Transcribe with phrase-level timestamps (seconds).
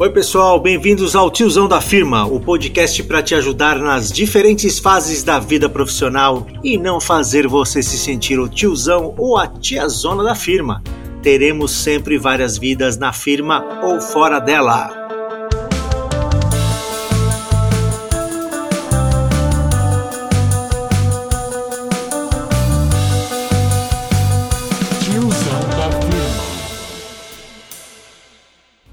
[0.00, 5.22] Oi, pessoal, bem-vindos ao Tiozão da Firma, o podcast para te ajudar nas diferentes fases
[5.22, 10.34] da vida profissional e não fazer você se sentir o tiozão ou a tiazona da
[10.34, 10.82] firma.
[11.22, 14.99] Teremos sempre várias vidas na firma ou fora dela.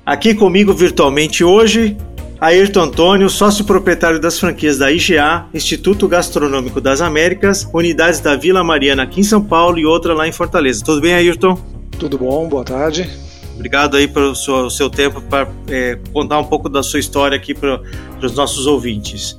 [0.07, 1.97] Aqui comigo virtualmente hoje,
[2.39, 8.63] Ayrton Antônio, sócio proprietário das franquias da IGA, Instituto Gastronômico das Américas, unidades da Vila
[8.63, 10.81] Mariana aqui em São Paulo e outra lá em Fortaleza.
[10.81, 11.59] Tudo bem, Ayrton?
[11.99, 13.09] Tudo bom, boa tarde.
[13.53, 17.53] Obrigado aí pelo seu, seu tempo para é, contar um pouco da sua história aqui
[17.53, 17.81] para
[18.23, 19.37] os nossos ouvintes.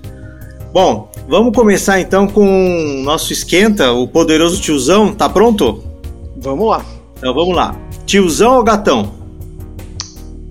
[0.70, 5.14] Bom, vamos começar então com o nosso esquenta, o poderoso tiozão.
[5.14, 5.82] Tá pronto?
[6.36, 6.84] Vamos lá.
[7.16, 7.74] Então vamos lá.
[8.04, 9.17] Tiozão ou gatão?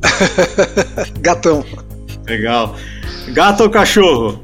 [1.20, 1.64] Gatão.
[2.28, 2.76] Legal.
[3.30, 4.44] Gato ou cachorro?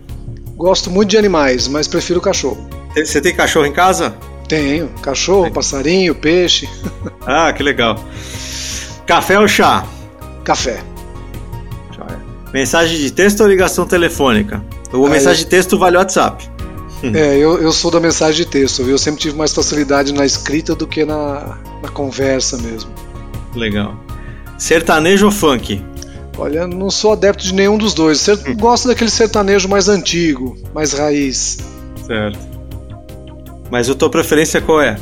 [0.56, 2.68] Gosto muito de animais, mas prefiro cachorro.
[2.96, 4.16] Você tem cachorro em casa?
[4.48, 4.90] Tenho.
[5.02, 6.70] Cachorro, passarinho, peixe.
[7.26, 7.98] Ah, que legal.
[9.08, 9.86] Café ou chá?
[10.44, 10.84] Café.
[12.54, 14.64] Mensagem de texto ou ligação telefônica?
[14.92, 16.48] Ou mensagem de texto vale WhatsApp?
[17.14, 18.94] É, eu, eu sou da mensagem de texto, viu?
[18.94, 22.90] Eu sempre tive mais facilidade na escrita do que na, na conversa mesmo.
[23.54, 23.94] Legal.
[24.64, 25.84] Sertanejo ou funk?
[26.38, 28.26] Olha, não sou adepto de nenhum dos dois.
[28.30, 28.56] Hum.
[28.58, 31.58] Gosto daquele sertanejo mais antigo, mais raiz.
[32.08, 32.40] Certo.
[33.70, 34.98] Mas a tua preferência qual é?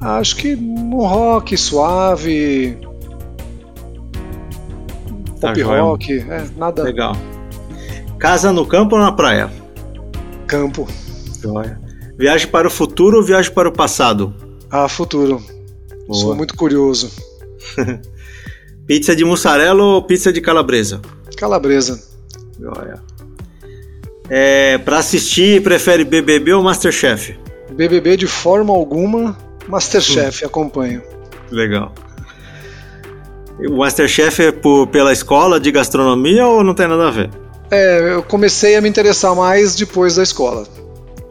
[0.00, 2.76] Acho que um rock suave.
[5.40, 6.82] Tá pop tá rock, é, nada.
[6.82, 7.16] Legal.
[8.18, 9.48] Casa no campo ou na praia?
[10.48, 10.88] Campo.
[11.40, 11.80] Joia.
[12.18, 14.34] Viagem para o futuro ou viagem para o passado?
[14.68, 15.40] Ah, futuro.
[16.08, 16.18] Boa.
[16.18, 17.27] Sou muito curioso.
[18.86, 21.00] pizza de mussarela ou pizza de calabresa?
[21.36, 22.02] Calabresa.
[22.64, 23.00] Olha.
[24.28, 27.38] É, para assistir, prefere BBB ou Masterchef?
[27.70, 29.36] BBB de forma alguma,
[29.66, 30.48] Masterchef, hum.
[30.48, 31.02] acompanho.
[31.50, 31.94] Legal.
[33.58, 37.30] O Masterchef é por, pela escola de gastronomia ou não tem nada a ver?
[37.70, 40.66] É, eu comecei a me interessar mais depois da escola.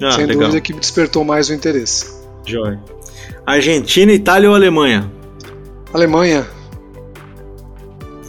[0.01, 0.43] Ah, Sem legal.
[0.43, 2.05] dúvida que me despertou mais o interesse.
[2.45, 2.79] Joia.
[3.45, 5.11] Argentina, Itália ou Alemanha?
[5.93, 6.47] Alemanha.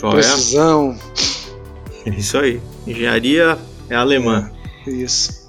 [0.00, 0.96] Qual Precisão.
[2.06, 2.10] É?
[2.10, 2.60] Isso aí.
[2.86, 3.58] Engenharia
[3.90, 4.50] é alemã.
[4.86, 5.48] É, isso.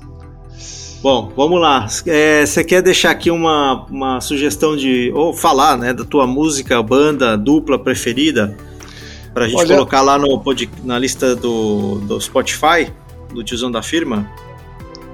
[1.01, 1.87] Bom, vamos lá.
[2.05, 5.11] É, você quer deixar aqui uma, uma sugestão de.
[5.15, 8.57] ou falar, né, da tua música, banda, dupla preferida?
[9.33, 9.75] Pra gente Olha...
[9.75, 10.43] colocar lá no,
[10.83, 12.91] na lista do, do Spotify,
[13.33, 14.29] do tiozão da firma?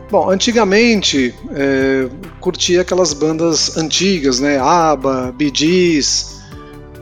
[0.09, 2.07] Bom, antigamente é,
[2.39, 4.57] curtia aquelas bandas antigas, né?
[4.57, 6.34] ABBA, Bee Gees,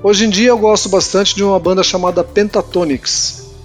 [0.04, 3.56] Hoje em dia eu gosto bastante de uma banda chamada Pentatonix,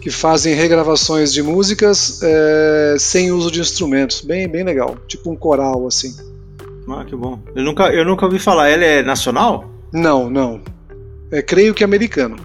[0.00, 5.34] que fazem regravações de músicas é, sem uso de instrumentos, bem, bem legal, tipo um
[5.34, 6.14] coral assim.
[6.88, 7.40] Ah, que bom.
[7.52, 8.68] Eu nunca, eu nunca ouvi falar.
[8.68, 9.68] Ela é nacional?
[9.92, 10.60] Não, não.
[11.32, 12.36] É, creio que é americano.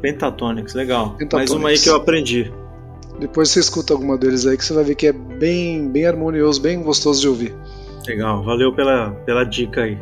[0.00, 1.16] Pentatonix, legal.
[1.18, 1.50] Pentatonix.
[1.50, 2.50] Mais uma aí que eu aprendi.
[3.18, 6.62] Depois você escuta alguma deles aí que você vai ver que é bem, bem harmonioso,
[6.62, 7.54] bem gostoso de ouvir.
[8.06, 9.98] Legal, valeu pela, pela dica aí.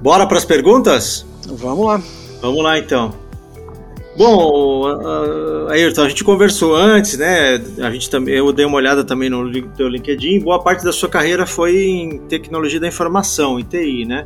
[0.00, 1.28] Bora para as perguntas?
[1.56, 2.02] Vamos lá.
[2.40, 3.14] Vamos lá então.
[4.16, 4.86] Bom,
[5.70, 7.62] Ayrton, a gente conversou antes, né?
[7.80, 10.40] A gente também, eu dei uma olhada também no teu LinkedIn.
[10.40, 14.24] Boa parte da sua carreira foi em tecnologia da informação, em TI, né?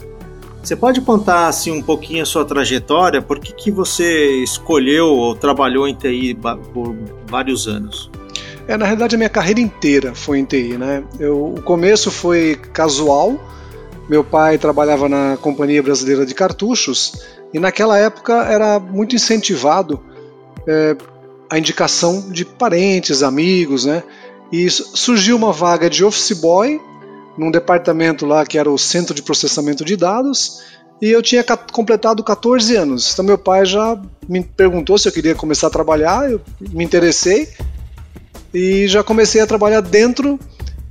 [0.62, 3.20] Você pode contar assim um pouquinho a sua trajetória?
[3.20, 6.36] Por que, que você escolheu ou trabalhou em TI
[6.72, 6.96] por
[7.26, 8.10] vários anos?
[8.66, 11.04] É, na realidade a minha carreira inteira foi em TI, né?
[11.20, 13.38] Eu, o começo foi casual,
[14.08, 17.12] meu pai trabalhava na Companhia Brasileira de Cartuchos
[17.52, 20.02] e naquela época era muito incentivado
[20.66, 20.96] é,
[21.50, 24.02] a indicação de parentes, amigos, né?
[24.52, 26.80] E surgiu uma vaga de office boy
[27.36, 30.62] num departamento lá que era o Centro de Processamento de Dados
[31.00, 33.12] e eu tinha completado 14 anos.
[33.12, 37.48] Então meu pai já me perguntou se eu queria começar a trabalhar, eu me interessei
[38.52, 40.38] e já comecei a trabalhar dentro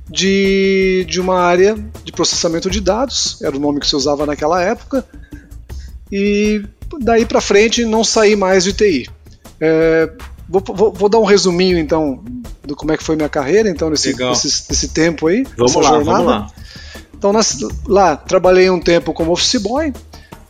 [0.08, 4.62] de, de uma área de processamento de dados, era o nome que se usava naquela
[4.62, 5.04] época,
[6.12, 6.62] e
[7.00, 9.08] daí para frente não saí mais de TI.
[9.60, 10.10] É,
[10.48, 12.22] vou, vou, vou, dar um resuminho então
[12.62, 15.82] do como é que foi minha carreira então nesse, nesse, nesse tempo aí, vamos lá,
[15.82, 16.04] jornada.
[16.04, 16.46] Vamos lá.
[17.16, 19.92] Então nas, lá trabalhei um tempo como office boy,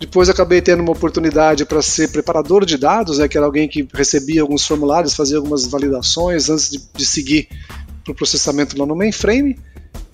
[0.01, 3.87] depois acabei tendo uma oportunidade para ser preparador de dados, né, que era alguém que
[3.95, 7.49] recebia alguns formulários, fazia algumas validações antes de, de seguir
[8.05, 9.59] para o processamento lá no mainframe.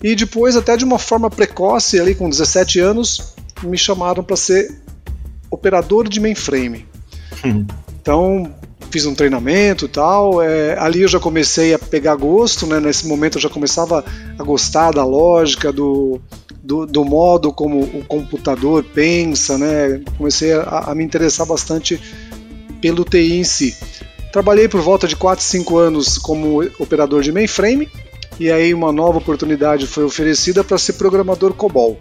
[0.01, 4.81] E depois, até de uma forma precoce, ali com 17 anos, me chamaram para ser
[5.51, 6.87] operador de mainframe.
[7.45, 7.65] Hum.
[8.01, 8.51] Então,
[8.91, 10.41] fiz um treinamento e tal.
[10.41, 12.79] É, ali eu já comecei a pegar gosto, né?
[12.79, 14.03] Nesse momento eu já começava
[14.37, 16.19] a gostar da lógica, do,
[16.61, 20.01] do, do modo como o computador pensa, né?
[20.17, 21.99] Comecei a, a, me interessar bastante
[22.81, 23.75] pelo TI em si.
[24.31, 27.89] Trabalhei por volta de 4, 5 anos como operador de mainframe
[28.39, 31.99] e aí uma nova oportunidade foi oferecida para ser programador COBOL.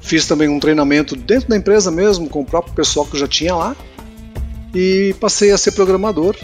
[0.00, 3.54] Fiz também um treinamento dentro da empresa mesmo, com o próprio pessoal que já tinha
[3.54, 3.76] lá,
[4.74, 6.36] e passei a ser programador.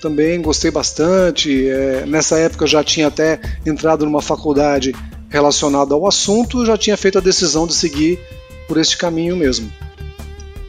[0.00, 1.68] Também gostei bastante.
[1.68, 4.94] É, nessa época já tinha até entrado numa faculdade
[5.28, 8.18] relacionada ao assunto, já tinha feito a decisão de seguir
[8.66, 9.70] por este caminho mesmo.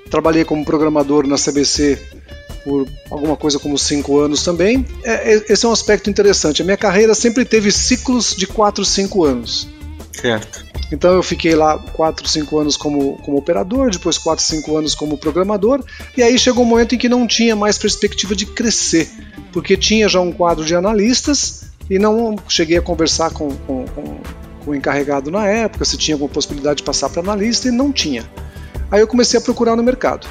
[0.09, 2.18] Trabalhei como programador na CBC
[2.63, 4.85] por alguma coisa como cinco anos também.
[5.03, 6.61] É, é esse é um aspecto interessante.
[6.61, 9.67] A minha carreira sempre teve ciclos de 4, 5 anos.
[10.11, 10.65] Certo.
[10.91, 15.17] Então eu fiquei lá 4, 5 anos como, como operador, depois 4, 5 anos como
[15.17, 15.83] programador,
[16.17, 19.07] e aí chegou um momento em que não tinha mais perspectiva de crescer,
[19.53, 24.19] porque tinha já um quadro de analistas e não cheguei a conversar com, com, com,
[24.65, 27.91] com o encarregado na época se tinha alguma possibilidade de passar para analista e não
[27.91, 28.29] tinha.
[28.91, 30.27] Aí eu comecei a procurar no mercado.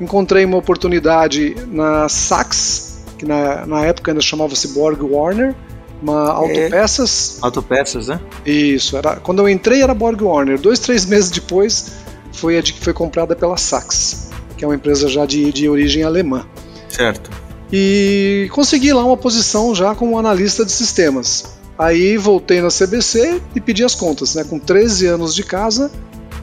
[0.00, 5.54] Encontrei uma oportunidade na Saks, que na, na época ainda chamava-se Borg Warner,
[6.02, 7.38] uma autopeças.
[7.40, 7.46] É.
[7.46, 8.20] Autopeças, né?
[8.44, 10.60] Isso, era, quando eu entrei era Borg Warner.
[10.60, 11.92] Dois, três meses depois
[12.32, 16.02] foi a de, foi comprada pela Saks, que é uma empresa já de, de origem
[16.02, 16.46] alemã.
[16.88, 17.30] Certo.
[17.72, 21.56] E consegui lá uma posição já como analista de sistemas.
[21.78, 24.44] Aí voltei na CBC e pedi as contas, né?
[24.44, 25.90] Com 13 anos de casa,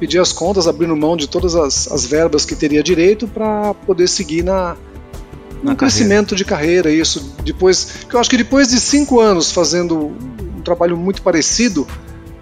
[0.04, 4.10] pedi as contas, abrindo mão de todas as, as verbas que teria direito para poder
[4.10, 4.76] seguir na,
[5.64, 7.34] um crescimento de carreira, isso.
[7.42, 10.08] Depois, eu acho que depois de cinco anos fazendo
[10.58, 11.88] um trabalho muito parecido,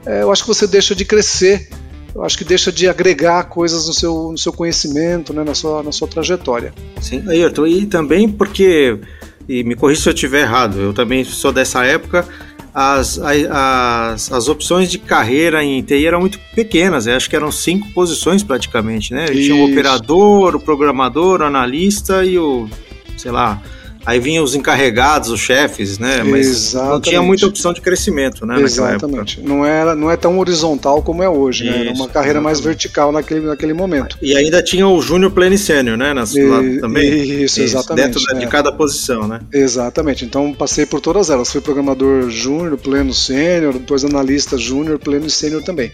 [0.04, 1.70] é, eu acho que você deixa de crescer,
[2.16, 5.84] eu acho que deixa de agregar coisas no seu, no seu conhecimento, né, na, sua,
[5.84, 6.74] na sua trajetória.
[7.00, 9.00] Sim, Ayrton, e também porque,
[9.48, 12.28] e me corrija se eu estiver errado, eu também sou dessa época,
[12.74, 17.90] as, as, as opções de carreira em TI eram muito pequenas, acho que eram cinco
[17.92, 19.26] posições praticamente, né?
[19.26, 22.70] Tinha o operador, o programador, o analista e o
[23.18, 23.62] sei lá,
[24.06, 26.24] Aí vinham os encarregados, os chefes, né?
[26.24, 26.92] Mas Exatamente.
[26.92, 28.60] não tinha muita opção de crescimento, né?
[28.62, 29.42] Exatamente.
[29.42, 31.82] Não era, não é tão horizontal como é hoje, Isso, né?
[31.88, 32.44] Era uma carreira exatamente.
[32.44, 34.18] mais vertical naquele, naquele momento.
[34.22, 36.14] E ainda tinha o Júnior Pleno e Sênior, né?
[36.14, 37.44] Nas, e, lá também.
[37.44, 38.06] Isso, exatamente.
[38.06, 38.48] Dentro de é.
[38.48, 39.40] cada posição, né?
[39.54, 40.26] Exatamente.
[40.26, 41.52] Então passei por todas elas.
[41.52, 45.92] Fui programador Júnior, Pleno, Sênior, depois analista Júnior, Pleno e Sênior também.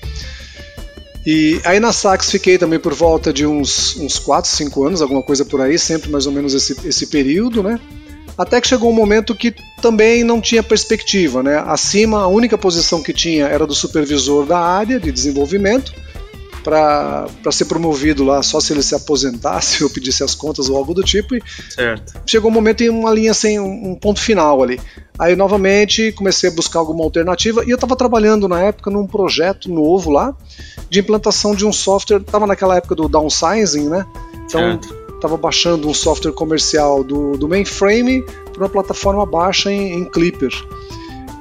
[1.29, 5.21] E aí na Sax fiquei também por volta de uns, uns 4, 5 anos, alguma
[5.21, 7.77] coisa por aí, sempre mais ou menos esse, esse período, né?
[8.37, 11.61] Até que chegou um momento que também não tinha perspectiva, né?
[11.65, 15.93] Acima, a única posição que tinha era do supervisor da área de desenvolvimento,
[16.67, 20.93] para ser promovido lá só se ele se aposentasse ou pedisse as contas ou algo
[20.93, 21.33] do tipo.
[21.33, 22.13] E certo.
[22.25, 24.77] chegou um momento em uma linha sem um ponto final ali.
[25.17, 29.71] Aí novamente comecei a buscar alguma alternativa e eu estava trabalhando na época num projeto
[29.71, 30.35] novo lá
[30.89, 32.17] de implantação de um software.
[32.17, 34.05] Estava naquela época do downsizing, né?
[34.45, 34.77] Então
[35.15, 40.51] estava baixando um software comercial do, do mainframe para uma plataforma baixa em, em Clipper.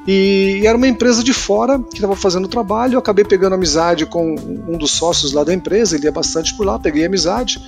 [0.06, 2.94] E, era uma empresa de fora que estava fazendo o trabalho.
[2.94, 4.34] Eu acabei pegando amizade com
[4.68, 7.60] um dos sócios lá da empresa, ele ia bastante por lá, peguei amizade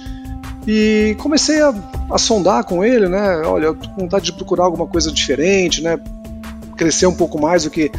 [0.67, 1.75] e comecei a,
[2.11, 3.42] a sondar com ele, né?
[3.45, 5.99] Olha, eu com vontade de procurar alguma coisa diferente, né?
[6.76, 7.90] Crescer um pouco mais do que,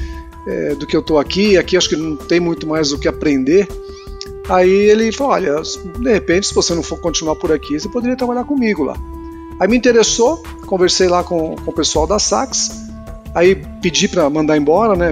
[0.48, 1.58] é, do que eu estou aqui.
[1.58, 3.68] Aqui acho que não tem muito mais o que aprender.
[4.48, 8.16] Aí ele falou: Olha, de repente, se você não for continuar por aqui, você poderia
[8.16, 8.96] trabalhar comigo lá.
[9.60, 12.89] Aí me interessou, conversei lá com, com o pessoal da Sax
[13.34, 15.12] Aí pedi para mandar embora, né?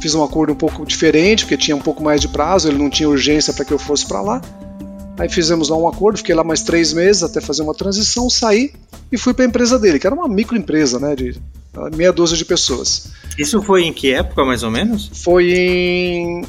[0.00, 2.90] Fiz um acordo um pouco diferente, porque tinha um pouco mais de prazo, ele não
[2.90, 4.42] tinha urgência para que eu fosse para lá.
[5.18, 8.72] Aí fizemos lá um acordo, fiquei lá mais três meses até fazer uma transição, saí
[9.12, 11.14] e fui para a empresa dele, que era uma microempresa, né?
[11.14, 11.40] De
[11.94, 13.08] meia dúzia de pessoas.
[13.38, 15.10] Isso foi em que época, mais ou menos?
[15.22, 16.44] Foi em.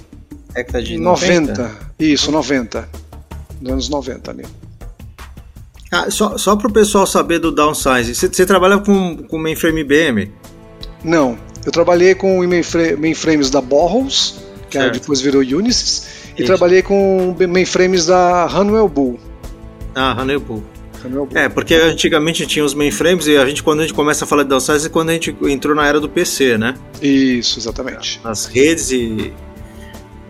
[0.54, 1.52] Década de 90.
[1.54, 1.94] 90.
[2.00, 2.90] Isso, 90.
[3.62, 4.46] Nos anos 90 ali.
[5.92, 9.82] Ah, só só para o pessoal saber do downsize, você, você trabalha com, com mainframe
[9.82, 10.32] IBM?
[11.04, 11.38] Não.
[11.66, 12.46] Eu trabalhei com
[12.98, 14.36] mainframes da Borrows,
[14.70, 16.08] que depois virou Unisys,
[16.38, 19.20] e trabalhei com mainframes da Honeywell Bull.
[19.96, 20.64] Ah, Honeywell Bull.
[21.34, 24.44] É, porque antigamente tinha os mainframes e a gente, quando a gente começa a falar
[24.44, 26.76] de downsize, é quando a gente entrou na era do PC, né?
[27.02, 28.22] Isso, exatamente.
[28.24, 29.34] As redes e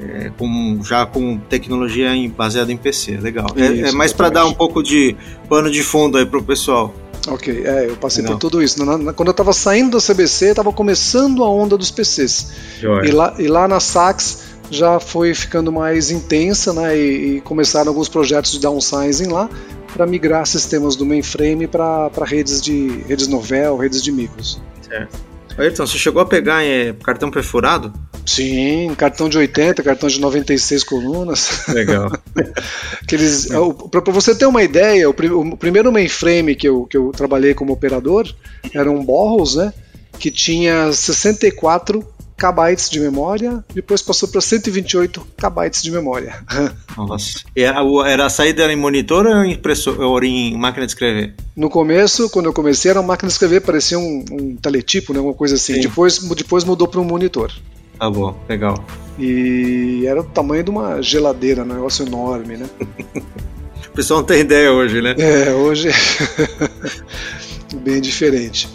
[0.01, 3.47] é, com, já com tecnologia em, baseada em PC, legal.
[3.55, 5.15] Isso, é, é mais para dar um pouco de
[5.47, 6.93] pano de fundo aí pro pessoal.
[7.27, 8.31] Ok, é, eu passei Não.
[8.31, 8.83] por tudo isso.
[8.83, 12.51] Na, na, quando eu estava saindo da CBC, estava começando a onda dos PCs.
[12.81, 16.97] E lá, e lá na Sax já foi ficando mais intensa, né?
[16.97, 19.49] E, e, começaram alguns projetos de downsizing lá.
[19.93, 24.59] para migrar sistemas do mainframe para redes de redes novel, redes de micros.
[24.81, 25.32] Certo.
[25.57, 27.93] Ayrton, você chegou a pegar é, cartão perfurado?
[28.25, 31.67] Sim, cartão de 80, cartão de 96 colunas.
[31.67, 32.11] Legal.
[33.01, 33.55] Aqueles, é.
[33.89, 37.73] Para você ter uma ideia, o, o, primeiro mainframe que eu, que eu trabalhei como
[37.73, 38.33] operador
[38.73, 39.73] era um Borros, né?
[40.17, 42.05] Que tinha 64
[42.37, 46.35] KB de memória, depois passou para 128 KB de memória.
[46.97, 47.39] Nossa.
[47.55, 51.33] E era, era a saída em monitor ou em, impressor, ou em máquina de escrever?
[51.55, 55.19] No começo, quando eu comecei, era uma máquina de escrever, parecia um, um teletipo, né,
[55.19, 55.79] uma coisa assim.
[55.79, 57.51] Depois, depois mudou para um monitor.
[57.99, 58.83] Tá bom, legal.
[59.17, 62.69] E era o tamanho de uma geladeira, um negócio enorme, né?
[63.87, 65.15] o pessoal não tem ideia hoje, né?
[65.17, 68.67] É, hoje é bem diferente.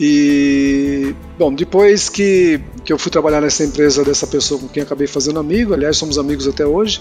[0.00, 5.06] E, bom, depois que, que eu fui trabalhar nessa empresa dessa pessoa com quem acabei
[5.06, 7.00] fazendo amigo, aliás, somos amigos até hoje,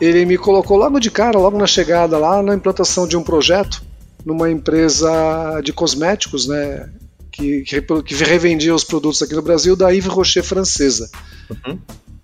[0.00, 3.82] ele me colocou logo de cara, logo na chegada lá, na implantação de um projeto
[4.24, 6.90] numa empresa de cosméticos, né,
[7.30, 11.10] que, que, que revendia os produtos aqui no Brasil, da Yves Rocher francesa.
[11.50, 11.78] Uhum.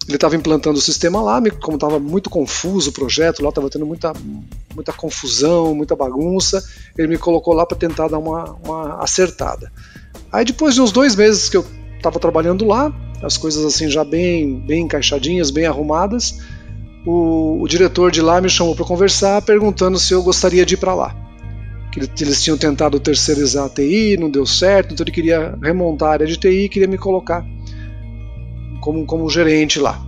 [0.06, 3.86] Ele estava implantando o sistema lá, como estava muito confuso o projeto, lá estava tendo
[3.86, 4.12] muita,
[4.74, 6.62] muita confusão, muita bagunça,
[6.96, 9.72] ele me colocou lá para tentar dar uma, uma acertada.
[10.30, 11.64] Aí depois de uns dois meses que eu
[11.96, 12.92] estava trabalhando lá,
[13.22, 16.38] as coisas assim já bem, bem encaixadinhas, bem arrumadas,
[17.06, 20.78] o, o diretor de lá me chamou para conversar, perguntando se eu gostaria de ir
[20.78, 21.16] para lá.
[21.90, 26.12] Que eles tinham tentado terceirizar a TI, não deu certo, então ele queria remontar a
[26.12, 27.46] área de TI e queria me colocar
[28.84, 29.98] como, como gerente lá.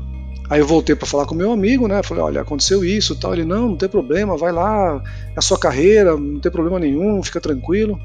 [0.51, 2.03] Aí eu voltei para falar com meu amigo, né?
[2.03, 3.33] Falei, olha, aconteceu isso, tal.
[3.33, 5.03] Ele não, não tem problema, vai lá,
[5.35, 7.99] é a sua carreira, não tem problema nenhum, fica tranquilo.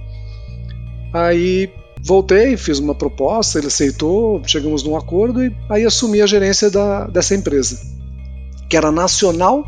[1.13, 1.70] Aí
[2.01, 7.06] voltei, fiz uma proposta, ele aceitou, chegamos num acordo e aí assumi a gerência da,
[7.06, 7.78] dessa empresa,
[8.70, 9.68] que era nacional,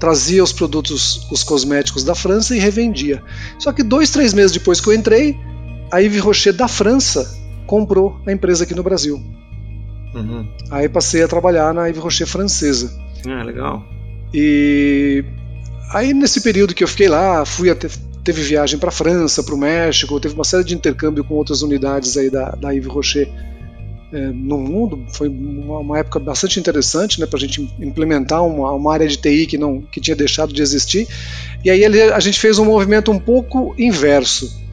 [0.00, 3.22] trazia os produtos, os cosméticos da França e revendia.
[3.56, 5.38] Só que dois, três meses depois que eu entrei,
[5.92, 7.38] a Yves Rocher da França
[7.68, 9.22] comprou a empresa aqui no Brasil.
[10.14, 10.46] Uhum.
[10.70, 12.92] Aí passei a trabalhar na Yves Rocher francesa.
[13.26, 13.84] Ah, legal.
[14.32, 15.24] E
[15.92, 17.88] aí nesse período que eu fiquei lá, fui até
[18.24, 22.16] teve viagem para França, para o México, teve uma série de intercâmbio com outras unidades
[22.16, 23.28] aí da, da Yves Rocher
[24.10, 25.04] é, no mundo.
[25.12, 29.18] Foi uma, uma, época bastante interessante, né, para a gente implementar uma, uma, área de
[29.18, 31.06] TI que não que tinha deixado de existir.
[31.62, 34.63] E aí a gente fez um movimento um pouco inverso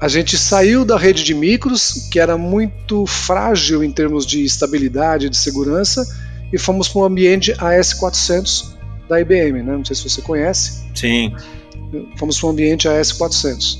[0.00, 5.28] a gente saiu da rede de micros, que era muito frágil em termos de estabilidade,
[5.28, 6.06] de segurança,
[6.52, 8.76] e fomos para um ambiente AS400
[9.08, 9.76] da IBM, né?
[9.76, 10.86] não sei se você conhece.
[10.94, 11.34] Sim.
[12.16, 13.78] Fomos para um ambiente AS400.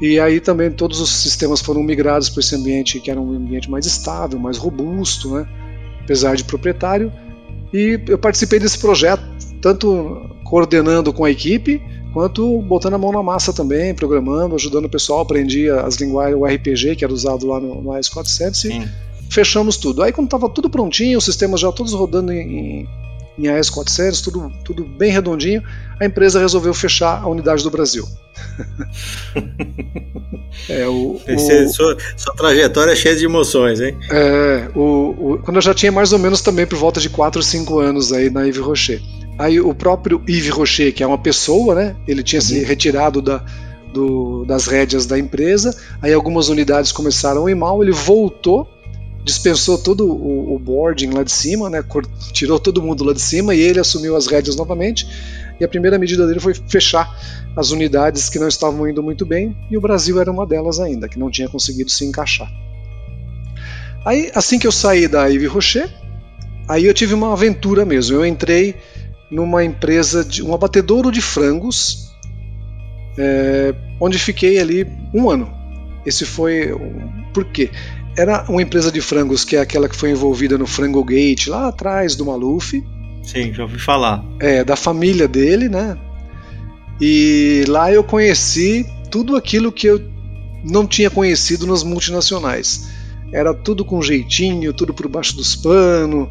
[0.00, 3.70] E aí também todos os sistemas foram migrados para esse ambiente que era um ambiente
[3.70, 5.48] mais estável, mais robusto, né?
[6.02, 7.12] apesar de proprietário.
[7.72, 9.22] E eu participei desse projeto,
[9.60, 14.90] tanto coordenando com a equipe, quanto botando a mão na massa também, programando, ajudando o
[14.90, 18.88] pessoal, aprendi as linguagens, o RPG que era usado lá no, no AS400 e Sim.
[19.30, 20.02] fechamos tudo.
[20.02, 22.88] Aí quando estava tudo prontinho, os sistemas já todos rodando em, em,
[23.38, 25.62] em AS400, tudo, tudo bem redondinho,
[26.00, 28.06] a empresa resolveu fechar a unidade do Brasil.
[30.68, 33.96] é, o, o sua, sua, trajetória é cheia de emoções, hein?
[34.10, 37.38] É, o, o, quando eu já tinha mais ou menos também por volta de 4
[37.38, 39.00] ou 5 anos aí na Yves Rocher.
[39.38, 41.96] Aí o próprio Yves Rocher, que é uma pessoa, né?
[42.06, 42.46] Ele tinha uhum.
[42.46, 43.44] se retirado da,
[43.92, 45.76] do, das rédeas da empresa.
[46.02, 47.82] Aí algumas unidades começaram a ir mal.
[47.82, 48.68] Ele voltou,
[49.28, 51.84] dispensou todo o, o boarding lá de cima, né?
[52.32, 55.06] Tirou todo mundo lá de cima e ele assumiu as rédeas novamente.
[55.60, 57.06] E a primeira medida dele foi fechar
[57.54, 59.54] as unidades que não estavam indo muito bem.
[59.70, 62.50] E o Brasil era uma delas ainda, que não tinha conseguido se encaixar.
[64.04, 65.90] Aí, assim que eu saí da Yves Rocher,
[66.66, 68.16] aí eu tive uma aventura mesmo.
[68.16, 68.76] Eu entrei
[69.30, 72.14] numa empresa de um abatedouro de frangos,
[73.18, 75.52] é, onde fiquei ali um ano.
[76.06, 76.72] Esse foi
[77.34, 77.70] por quê?
[78.18, 81.68] Era uma empresa de frangos que é aquela que foi envolvida no Frango Gate lá
[81.68, 82.82] atrás do Maluf.
[83.22, 84.24] Sim, já ouvi falar.
[84.40, 85.96] É, da família dele, né?
[87.00, 90.02] E lá eu conheci tudo aquilo que eu
[90.64, 92.88] não tinha conhecido nas multinacionais.
[93.32, 96.28] Era tudo com jeitinho, tudo por baixo dos panos,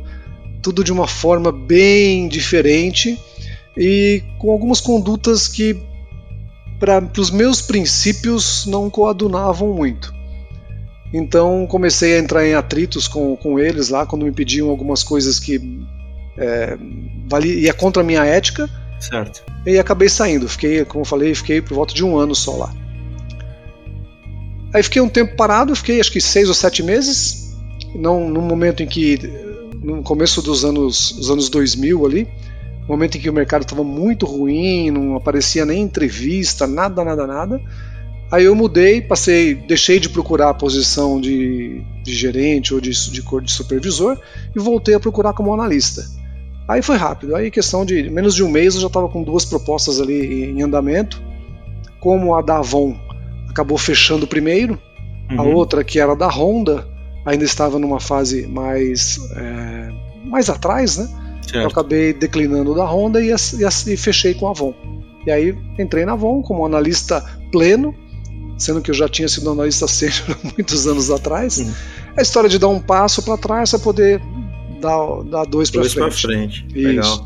[0.62, 3.18] tudo de uma forma bem diferente
[3.78, 5.78] e com algumas condutas que,
[6.82, 10.17] para os meus princípios, não coadunavam muito.
[11.14, 15.40] Então comecei a entrar em atritos com, com eles lá quando me pediam algumas coisas
[15.40, 15.86] que
[16.38, 16.78] é,
[17.28, 18.70] valia, ia contra a minha ética.
[19.00, 19.44] Certo.
[19.66, 20.50] E acabei saindo.
[20.50, 22.74] Fiquei, como eu falei, fiquei por volta de um ano só lá.
[24.74, 27.56] Aí fiquei um tempo parado, fiquei acho que seis ou sete meses.
[27.96, 29.18] Não, no momento em que
[29.82, 32.28] no começo dos anos, dos anos 2000 ali,
[32.88, 37.62] momento em que o mercado estava muito ruim, não aparecia nem entrevista, nada, nada, nada.
[38.30, 43.22] Aí eu mudei, passei, deixei de procurar a posição de, de gerente ou de, de,
[43.22, 44.20] de supervisor
[44.54, 46.04] e voltei a procurar como analista.
[46.68, 49.46] Aí foi rápido, aí questão de menos de um mês eu já estava com duas
[49.46, 51.22] propostas ali em andamento.
[52.02, 52.98] Como a da Avon
[53.50, 54.80] acabou fechando primeiro,
[55.32, 55.40] uhum.
[55.40, 56.86] a outra que era da Honda
[57.26, 59.90] ainda estava numa fase mais, é,
[60.26, 61.08] mais atrás, né?
[61.44, 61.56] Certo.
[61.56, 64.74] Eu acabei declinando da Honda e, e, e fechei com a Avon.
[65.26, 67.96] E aí entrei na Avon como analista pleno,
[68.58, 71.58] sendo que eu já tinha sido analista sênior muitos anos atrás.
[71.60, 71.74] Uhum.
[72.16, 74.22] A história de dar um passo para trás para poder
[74.82, 76.00] dar, dar dois para frente.
[76.00, 76.68] Dois frente.
[76.70, 76.88] Isso.
[76.88, 77.26] Legal.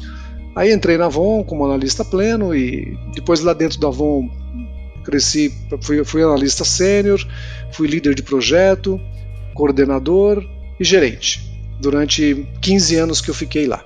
[0.56, 4.30] Aí entrei na Avon como analista pleno e depois lá dentro da Avon
[5.04, 7.26] cresci, fui, fui analista sênior,
[7.72, 9.00] fui líder de projeto,
[9.54, 10.44] coordenador
[10.80, 13.84] e gerente durante 15 anos que eu fiquei lá.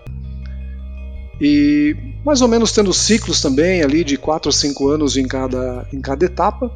[1.40, 5.88] E mais ou menos tendo ciclos também ali de 4 a 5 anos em cada,
[5.94, 6.72] em cada etapa.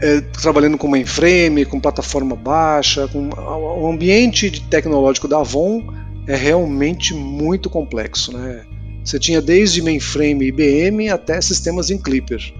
[0.00, 5.82] É, trabalhando com mainframe, com plataforma baixa, com o ambiente tecnológico da Avon
[6.26, 8.64] é realmente muito complexo, né?
[9.02, 12.52] Você tinha desde mainframe IBM até sistemas em Clipper.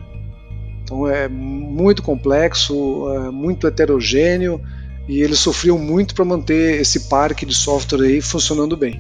[0.83, 4.61] Então é muito complexo, é muito heterogêneo
[5.07, 8.99] e eles sofriam muito para manter esse parque de software aí funcionando bem.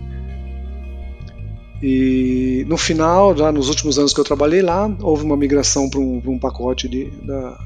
[1.83, 6.01] E no final, já nos últimos anos que eu trabalhei lá, houve uma migração para
[6.01, 7.59] um, um, pacote de da,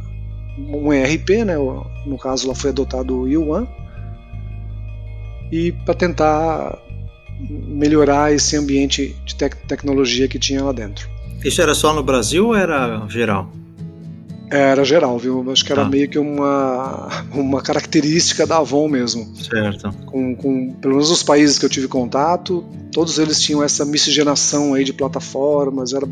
[0.59, 1.57] um ERP, né?
[2.07, 3.67] No caso, lá foi adotado o Yuan.
[5.51, 6.79] E para tentar
[7.41, 11.09] melhorar esse ambiente de tec tecnologia que tinha lá dentro.
[11.45, 13.51] Isso era só no Brasil ou era geral?
[14.53, 15.51] Era geral, viu?
[15.51, 15.89] Acho que era tá.
[15.89, 19.35] meio que uma, uma característica da Avon mesmo.
[19.35, 19.91] Certo.
[20.05, 24.75] Com, com, pelo menos os países que eu tive contato, todos eles tinham essa miscigenação
[24.75, 26.07] aí de plataformas, era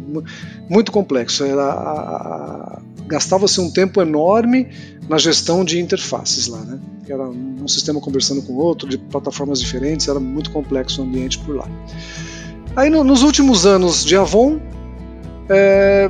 [0.70, 1.44] muito complexo.
[1.44, 4.68] Era gastava-se um tempo enorme
[5.08, 6.78] na gestão de interfaces lá, né?
[7.08, 11.56] Era um sistema conversando com outro, de plataformas diferentes, era muito complexo o ambiente por
[11.56, 11.68] lá.
[12.76, 14.60] Aí no, nos últimos anos de Avon,
[15.49, 16.08] é,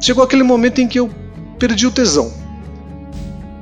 [0.00, 1.10] chegou aquele momento em que eu
[1.58, 2.32] perdi o tesão.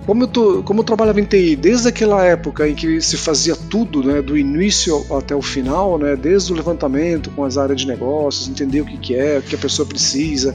[0.05, 3.55] Como eu, tô, como eu trabalhava em TI desde aquela época em que se fazia
[3.55, 7.87] tudo, né, do início até o final, né, desde o levantamento com as áreas de
[7.87, 10.55] negócios, entender o que, que é, o que a pessoa precisa,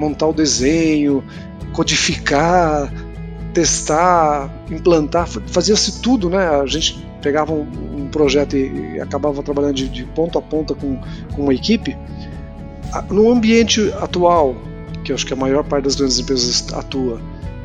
[0.00, 1.22] montar o desenho,
[1.74, 2.90] codificar,
[3.52, 6.48] testar, implantar, fazia-se tudo, né?
[6.48, 10.74] A gente pegava um, um projeto e, e, acabava trabalhando de, de ponta a ponta
[10.74, 10.98] com,
[11.34, 11.96] com uma equipe.
[13.10, 14.56] No ambiente atual,
[15.04, 17.20] que eu acho que a maior parte das grandes empresas atua,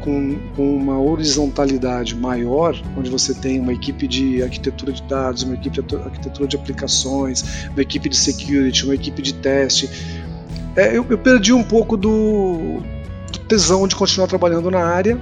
[0.06, 5.82] com, uma horizontalidade maior, onde você tem uma equipe de arquitetura de dados, uma equipe
[5.82, 9.90] de arquitetura de aplicações, uma equipe de security, uma equipe de teste.
[10.76, 12.82] É, eu, eu, perdi um pouco do,
[13.32, 15.20] do, tesão de continuar trabalhando na área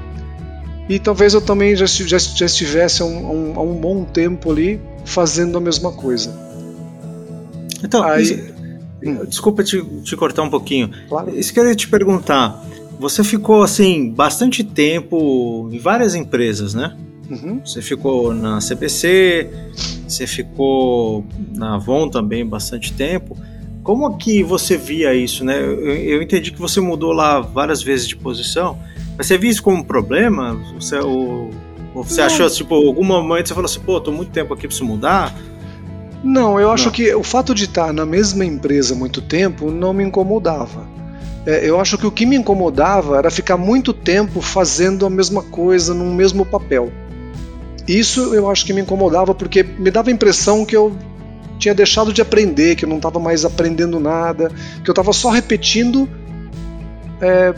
[0.90, 4.82] e talvez eu também já, já, já estivesse há um, há um, bom tempo ali
[5.06, 6.36] fazendo a mesma coisa.
[7.84, 8.54] Então, Aí,
[9.06, 9.26] Hum.
[9.26, 10.90] Desculpa te, te, cortar um pouquinho.
[11.10, 11.38] Claro.
[11.38, 12.64] Isso que eu ia te perguntar.
[13.00, 16.96] Você ficou assim bastante tempo em várias empresas, né?
[17.30, 17.62] Uhum.
[17.66, 19.50] Você ficou na CPC,
[20.08, 23.38] você ficou na Avon também bastante tempo.
[23.84, 25.60] Como que você via isso, né?
[25.60, 28.80] Eu, eu, entendi que você mudou lá várias vezes de posição,
[29.18, 30.58] mas você via isso como um problema?
[30.76, 31.52] Você, ou,
[31.94, 34.86] ou você achou, tipo, algum momento você falou assim, pô, tô muito tempo aqui, preciso
[34.86, 35.36] mudar?
[36.24, 36.92] Não, eu acho não.
[36.94, 40.88] que o fato de estar na mesma empresa muito tempo não me incomodava.
[41.46, 45.44] É, eu acho que o que me incomodava era ficar muito tempo fazendo a mesma
[45.44, 46.90] coisa num mesmo papel.
[47.86, 50.96] Isso eu acho que me incomodava porque me dava a impressão que eu
[51.64, 54.52] tinha deixado de aprender, que eu não estava mais aprendendo nada,
[54.84, 56.10] que eu estava só repetindo
[57.22, 57.54] é,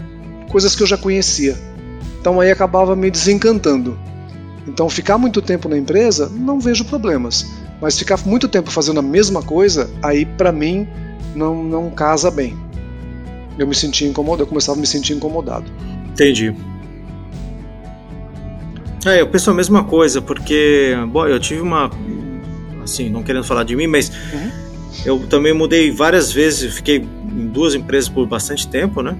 [0.48, 1.58] coisas que eu já conhecia.
[2.22, 3.98] Então aí acabava me desencantando.
[4.68, 7.48] Então ficar muito tempo na empresa, não vejo problemas.
[7.82, 10.88] Mas ficar muito tempo fazendo a mesma coisa, aí para mim
[11.36, 12.56] não, não casa bem.
[13.58, 15.66] Eu me sentia incomodado, eu começava a me sentir incomodado.
[16.12, 16.56] Entendi.
[19.04, 21.92] É, eu penso a mesma coisa, porque, bom, eu tive uma.
[22.86, 24.52] Assim, não querendo falar de mim, mas uhum.
[25.06, 29.18] eu também mudei várias vezes, fiquei em duas empresas por bastante tempo, né?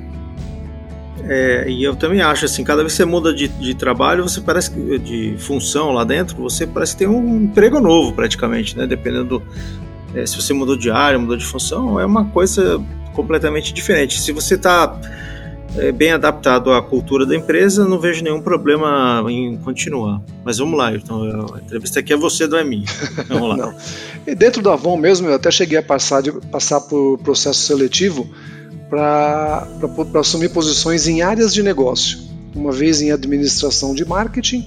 [1.28, 4.40] É, e eu também acho assim, cada vez que você muda de, de trabalho, você
[4.40, 8.86] parece que, de função lá dentro, você parece que tem um emprego novo praticamente, né?
[8.86, 9.44] Dependendo do,
[10.14, 12.82] é, se você mudou de área, mudou de função, é uma coisa
[13.14, 14.20] completamente diferente.
[14.20, 15.00] Se você está
[15.78, 20.22] é bem adaptado à cultura da empresa, não vejo nenhum problema em continuar.
[20.44, 22.86] Mas vamos lá, então a entrevista aqui é você, não é minha.
[23.28, 23.58] Vamos lá.
[23.68, 23.76] não.
[24.26, 28.30] E dentro da Avon mesmo, eu até cheguei a passar, de, passar por processo seletivo
[28.90, 29.68] para
[30.20, 32.20] assumir posições em áreas de negócio.
[32.56, 34.66] Uma vez em administração de marketing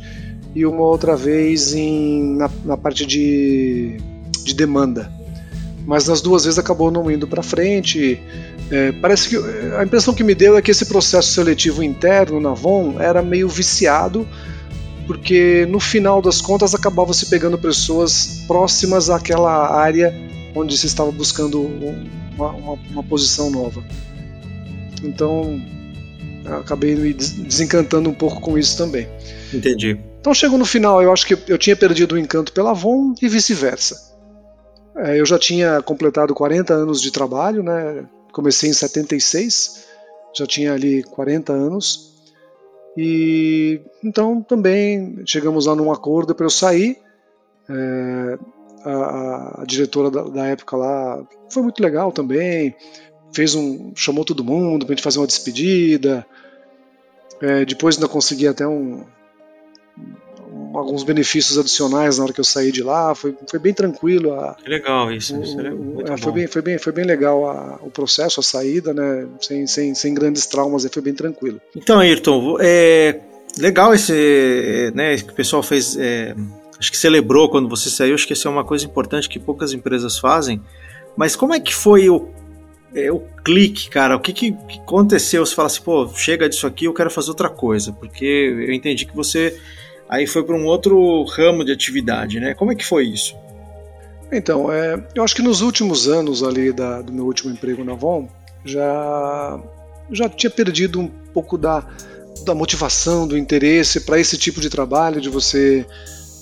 [0.55, 3.97] e uma outra vez em, na, na parte de,
[4.45, 5.11] de demanda.
[5.87, 8.21] Mas nas duas vezes acabou não indo para frente.
[8.71, 9.37] É, parece que
[9.77, 13.49] a impressão que me deu é que esse processo seletivo interno na Avon era meio
[13.49, 14.29] viciado,
[15.07, 20.15] porque no final das contas acabava se pegando pessoas próximas àquela área
[20.55, 23.83] onde se estava buscando uma, uma, uma posição nova.
[25.03, 25.61] Então
[26.61, 29.09] acabei me desencantando um pouco com isso também.
[29.53, 29.99] Entendi.
[30.21, 33.29] Então chegou no final, eu acho que eu tinha perdido o encanto pela Avon e
[33.29, 34.09] vice-versa.
[34.97, 38.05] É, eu já tinha completado 40 anos de trabalho, né?
[38.39, 39.85] Comecei em 76,
[40.33, 42.15] já tinha ali 40 anos.
[42.97, 46.99] E então também chegamos lá num acordo para eu sair.
[47.69, 48.39] É,
[48.85, 52.77] a, a, diretora da, da, época lá foi muito legal também.
[53.35, 56.25] Fez um, chamou todo mundo para gente fazer uma despedida.
[57.43, 59.05] É, depois ainda consegui até um,
[60.79, 63.15] alguns benefícios adicionais na hora que eu saí de lá.
[63.15, 64.33] Foi, foi bem tranquilo.
[64.33, 65.41] A, legal isso.
[65.43, 69.27] isso é, foi, bem, foi, bem, foi bem legal a, o processo, a saída, né?
[69.41, 71.61] Sem, sem, sem grandes traumas, foi bem tranquilo.
[71.77, 73.21] Então, Ayrton, é
[73.59, 75.97] legal esse, né, que o pessoal fez.
[75.97, 76.35] É,
[76.79, 78.15] acho que celebrou quando você saiu.
[78.15, 80.63] Acho que isso é uma coisa importante que poucas empresas fazem.
[81.17, 82.29] Mas como é que foi o
[82.95, 85.45] é, o clique, cara, o que, que, aconteceu?
[85.45, 89.05] Você fala assim, pô, chega disso aqui, eu quero fazer outra coisa, porque eu entendi
[89.05, 89.59] que você
[90.09, 92.55] aí foi para um outro ramo de atividade, né?
[92.55, 93.37] Como é que foi isso?
[94.31, 97.93] Então, é, eu acho que nos últimos anos ali da, do meu último emprego na
[97.93, 98.29] Avon,
[98.65, 99.61] já,
[100.11, 101.87] já tinha perdido um pouco da,
[102.45, 105.87] da motivação, do interesse para esse tipo de trabalho, de você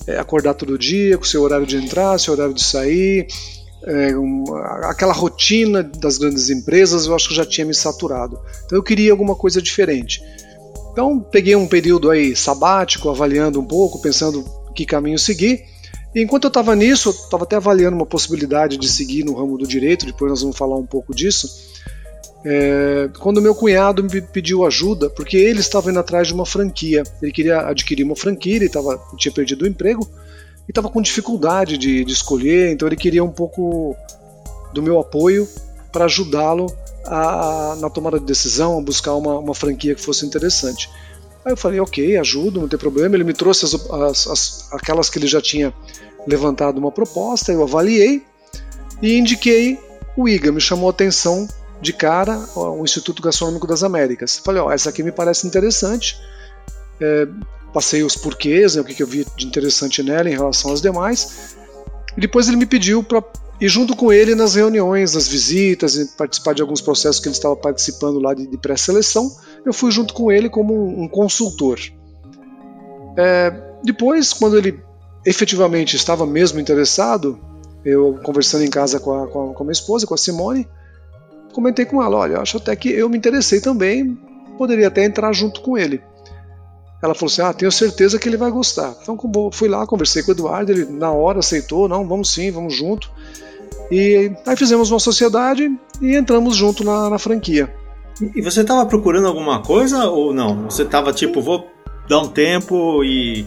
[0.06, 3.28] é, acordar todo dia com seu horário de entrar, seu horário de sair,
[3.84, 8.38] é, uma, aquela rotina das grandes empresas, eu acho que já tinha me saturado.
[8.64, 10.20] Então eu queria alguma coisa diferente.
[10.96, 14.42] Então peguei um período aí sabático, avaliando um pouco, pensando
[14.74, 15.62] que caminho seguir.
[16.14, 19.58] E enquanto eu estava nisso, eu estava até avaliando uma possibilidade de seguir no ramo
[19.58, 21.54] do direito, depois nós vamos falar um pouco disso.
[22.46, 27.02] É, quando meu cunhado me pediu ajuda, porque ele estava indo atrás de uma franquia,
[27.20, 30.08] ele queria adquirir uma franquia, ele, tava, tinha perdido o emprego
[30.66, 33.94] e estava com dificuldade de, de escolher, então ele queria um pouco
[34.72, 35.46] do meu apoio
[35.92, 36.74] para ajudá-lo
[37.06, 40.90] a, na tomada de decisão, a buscar uma, uma franquia que fosse interessante.
[41.44, 43.14] Aí eu falei, ok, ajudo, não tem problema.
[43.14, 45.72] Ele me trouxe as, as, as, aquelas que ele já tinha
[46.26, 48.24] levantado uma proposta, eu avaliei
[49.00, 49.78] e indiquei
[50.16, 50.50] o IGA.
[50.50, 51.48] Me chamou a atenção
[51.80, 54.38] de cara o Instituto Gastronômico das Américas.
[54.38, 56.18] Falei, ó, essa aqui me parece interessante.
[57.00, 57.28] É,
[57.72, 60.80] passei os porquês, né, o que, que eu vi de interessante nela em relação às
[60.80, 61.54] demais.
[62.16, 63.22] E depois ele me pediu para
[63.60, 67.56] e junto com ele nas reuniões, nas visitas, participar de alguns processos que ele estava
[67.56, 71.78] participando lá de, de pré-seleção, eu fui junto com ele como um, um consultor.
[73.16, 74.78] É, depois, quando ele
[75.24, 77.38] efetivamente estava mesmo interessado,
[77.84, 80.68] eu conversando em casa com a, com a, com a minha esposa, com a Simone,
[81.52, 84.18] comentei com ela, olha, acho até que eu me interessei também,
[84.58, 86.02] poderia até entrar junto com ele.
[87.06, 88.94] Ela falou assim: Ah, tenho certeza que ele vai gostar.
[89.00, 89.18] Então
[89.52, 93.10] fui lá, conversei com o Eduardo, ele na hora aceitou, não, vamos sim, vamos junto.
[93.90, 95.70] E aí fizemos uma sociedade
[96.02, 97.72] e entramos junto na, na franquia.
[98.34, 100.64] E você estava procurando alguma coisa ou não?
[100.64, 101.68] Você estava tipo, vou
[102.08, 103.46] dar um tempo e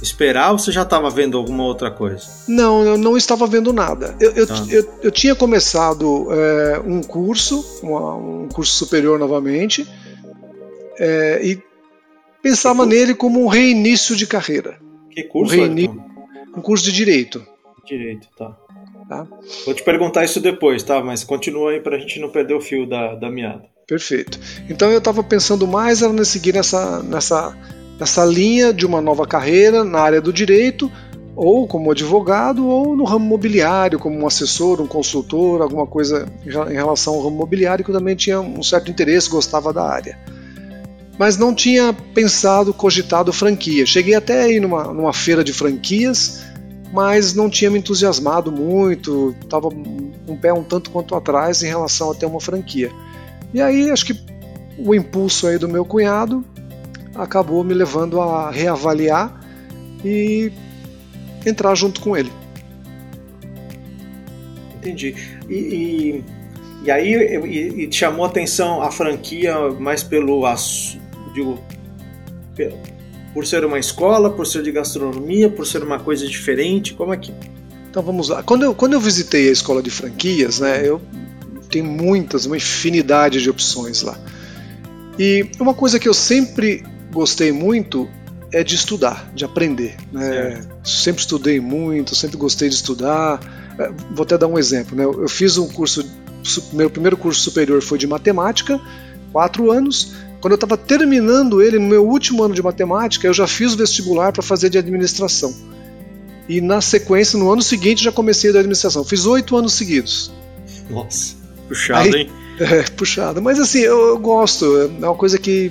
[0.00, 2.24] esperar ou você já estava vendo alguma outra coisa?
[2.48, 4.16] Não, eu não estava vendo nada.
[4.20, 4.66] Eu, eu, ah.
[4.70, 9.86] eu, eu tinha começado é, um curso, uma, um curso superior novamente,
[10.98, 11.62] é, e
[12.46, 14.78] pensava nele como um reinício de carreira.
[15.10, 15.56] Que curso?
[15.56, 15.90] Um, reini...
[16.56, 17.44] um curso de direito.
[17.84, 18.56] Direito, tá.
[19.08, 19.26] tá.
[19.64, 21.02] Vou te perguntar isso depois, tá?
[21.02, 23.64] Mas continua aí pra gente não perder o fio da, da meada.
[23.84, 24.38] Perfeito.
[24.70, 27.56] Então eu estava pensando mais era seguir nessa, nessa,
[27.98, 30.90] nessa linha de uma nova carreira na área do direito,
[31.34, 36.74] ou como advogado, ou no ramo mobiliário, como um assessor, um consultor, alguma coisa em
[36.74, 40.16] relação ao ramo mobiliário, que eu também tinha um certo interesse, gostava da área
[41.18, 43.86] mas não tinha pensado, cogitado franquia.
[43.86, 46.42] Cheguei até aí numa, numa feira de franquias,
[46.92, 52.10] mas não tinha me entusiasmado muito, estava um pé um tanto quanto atrás em relação
[52.10, 52.90] a ter uma franquia.
[53.54, 54.20] E aí acho que
[54.78, 56.44] o impulso aí do meu cunhado
[57.14, 59.40] acabou me levando a reavaliar
[60.04, 60.52] e
[61.46, 62.30] entrar junto com ele.
[64.76, 65.14] Entendi.
[65.48, 66.24] E, e
[66.84, 70.46] E aí e, e chamou atenção a franquia mais pelo
[71.36, 71.58] digo,
[73.34, 77.16] por ser uma escola, por ser de gastronomia, por ser uma coisa diferente, como é
[77.16, 77.32] que
[77.90, 78.42] então vamos lá.
[78.42, 81.00] Quando eu, quando eu visitei a escola de franquias, né, eu
[81.70, 84.18] tenho muitas, uma infinidade de opções lá.
[85.18, 88.06] E uma coisa que eu sempre gostei muito
[88.52, 89.96] é de estudar, de aprender.
[90.12, 90.60] Né?
[90.84, 93.40] Sempre estudei muito, sempre gostei de estudar.
[93.78, 94.94] É, vou até dar um exemplo.
[94.94, 95.04] Né?
[95.04, 96.04] Eu fiz um curso,
[96.74, 98.78] meu primeiro curso superior foi de matemática,
[99.32, 100.12] quatro anos.
[100.46, 103.76] Quando eu estava terminando ele, no meu último ano de matemática, eu já fiz o
[103.76, 105.52] vestibular para fazer de administração.
[106.48, 109.04] E na sequência, no ano seguinte, já comecei da administração.
[109.04, 110.30] Fiz oito anos seguidos.
[110.88, 111.34] Nossa,
[111.66, 112.30] puxado, Aí, hein?
[112.62, 113.42] É, puxado.
[113.42, 115.68] Mas assim, eu, eu, gosto, é uma coisa que,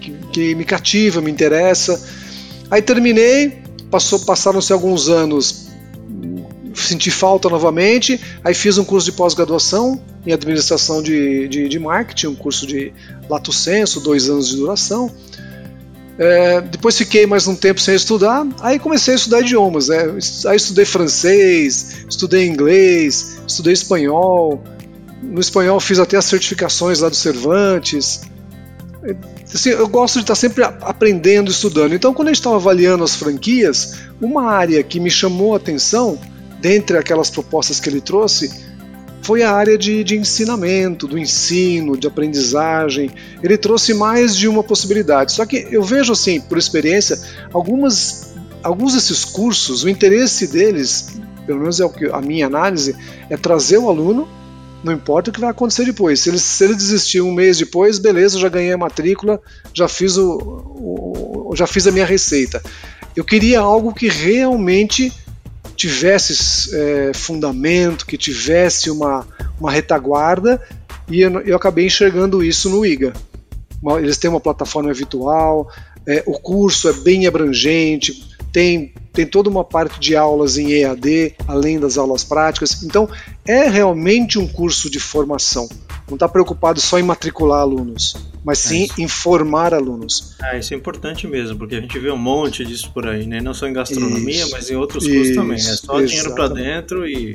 [0.00, 2.02] que, que, me cativa, me interessa.
[2.70, 3.58] Aí terminei,
[3.90, 5.68] passou, passaram-se alguns anos,
[6.74, 8.18] senti falta novamente.
[8.42, 12.92] Aí fiz um curso de pós-graduação em administração de, de, de marketing, um curso de
[13.28, 15.10] lato senso, dois anos de duração.
[16.16, 19.88] É, depois fiquei mais um tempo sem estudar, aí comecei a estudar idiomas.
[19.88, 19.98] Né?
[20.46, 24.62] Aí estudei francês, estudei inglês, estudei espanhol.
[25.22, 28.22] No espanhol fiz até as certificações lá do Cervantes.
[29.52, 31.94] Assim, eu gosto de estar sempre aprendendo, estudando.
[31.94, 36.18] Então, quando a gente estava avaliando as franquias, uma área que me chamou a atenção,
[36.60, 38.63] dentre aquelas propostas que ele trouxe,
[39.24, 43.10] foi a área de, de ensinamento, do ensino, de aprendizagem.
[43.42, 45.32] Ele trouxe mais de uma possibilidade.
[45.32, 47.18] Só que eu vejo, assim, por experiência,
[47.52, 52.94] algumas, alguns desses cursos, o interesse deles, pelo menos é o que a minha análise,
[53.30, 54.28] é trazer o aluno
[54.84, 56.20] não importa o que vai acontecer depois.
[56.20, 59.40] Se ele, se ele desistir um mês depois, beleza, já ganhei a matrícula,
[59.72, 62.62] já fiz, o, o, já fiz a minha receita.
[63.16, 65.10] Eu queria algo que realmente
[65.74, 69.26] tivesse é, fundamento, que tivesse uma,
[69.60, 70.62] uma retaguarda,
[71.08, 73.12] e eu, eu acabei enxergando isso no IGA.
[73.98, 75.68] Eles têm uma plataforma virtual,
[76.06, 81.34] é, o curso é bem abrangente, tem, tem toda uma parte de aulas em EAD,
[81.46, 82.82] além das aulas práticas.
[82.82, 83.08] Então,
[83.46, 85.68] é realmente um curso de formação.
[86.08, 90.36] Não está preocupado só em matricular alunos mas sim é informar alunos.
[90.40, 93.40] Ah, isso é importante mesmo, porque a gente vê um monte disso por aí, né?
[93.40, 95.56] Não só em gastronomia, isso, mas em outros cursos isso, também.
[95.56, 96.08] É só exatamente.
[96.08, 97.32] dinheiro para dentro e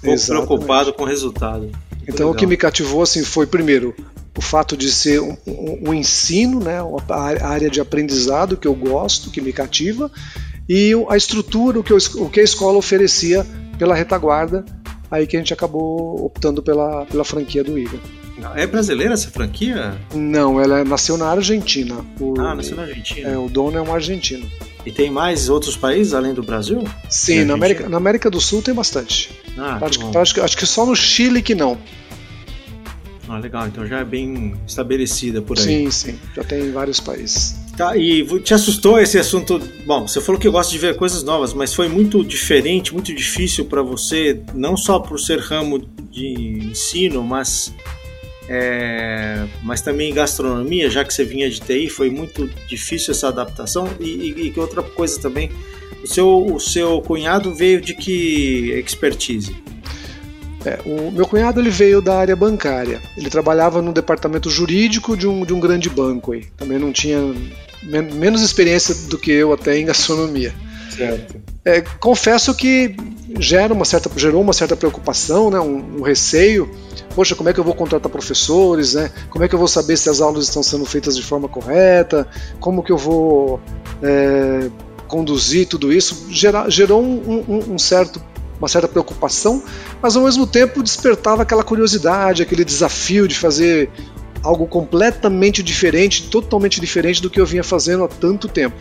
[0.00, 0.46] pouco exatamente.
[0.46, 1.62] preocupado com o resultado.
[1.62, 2.30] Muito então legal.
[2.30, 3.94] o que me cativou assim foi primeiro
[4.36, 8.74] o fato de ser um, um, um ensino, né, a área de aprendizado que eu
[8.74, 10.10] gosto, que me cativa,
[10.68, 13.44] e a estrutura, o que, eu, o que a escola oferecia
[13.78, 14.64] pela retaguarda,
[15.10, 17.98] aí que a gente acabou optando pela, pela franquia do IGA.
[18.54, 19.98] É brasileira essa franquia?
[20.14, 22.04] Não, ela nasceu na Argentina.
[22.18, 23.28] O, ah, nasceu na Argentina.
[23.28, 24.48] É, o dono é um argentino.
[24.84, 26.82] E tem mais outros países além do Brasil?
[27.08, 29.30] Sim, na América, na América do Sul tem bastante.
[29.58, 31.78] Ah, acho, acho, acho que só no Chile que não.
[33.28, 35.64] Ah, legal, então já é bem estabelecida por aí.
[35.64, 37.54] Sim, sim, já tem em vários países.
[37.76, 39.60] Tá, e te assustou esse assunto?
[39.86, 43.66] Bom, você falou que gosta de ver coisas novas, mas foi muito diferente, muito difícil
[43.66, 45.78] para você, não só por ser ramo
[46.10, 47.72] de ensino, mas
[48.52, 53.28] é, mas também em gastronomia, já que você vinha de TI, foi muito difícil essa
[53.28, 53.88] adaptação.
[54.00, 55.52] E, e, outra coisa também,
[56.02, 59.54] o seu, o seu cunhado veio de que expertise?
[60.66, 63.00] É, o meu cunhado ele veio da área bancária.
[63.16, 66.32] Ele trabalhava no departamento jurídico de um, de um grande banco.
[66.32, 66.44] Aí.
[66.56, 67.20] Também não tinha
[67.84, 70.52] men menos experiência do que eu até em gastronomia.
[70.90, 71.40] Certo.
[71.64, 72.96] É, confesso que
[73.38, 76.70] gera uma certa, gerou uma certa preocupação, né, um, um, receio.
[77.14, 78.94] Poxa, como é que eu vou contratar professores?
[78.94, 79.10] Né?
[79.28, 82.26] Como é que eu vou saber se as aulas estão sendo feitas de forma correta?
[82.58, 83.60] Como que eu vou
[84.02, 84.70] é,
[85.06, 86.26] conduzir tudo isso?
[86.30, 88.20] Gera, gerou um, um, um certo
[88.58, 89.62] uma certa preocupação,
[90.02, 93.88] mas ao mesmo tempo despertava aquela curiosidade, aquele desafio de fazer
[94.42, 98.76] algo completamente diferente, totalmente diferente do que eu vinha fazendo há tanto tempo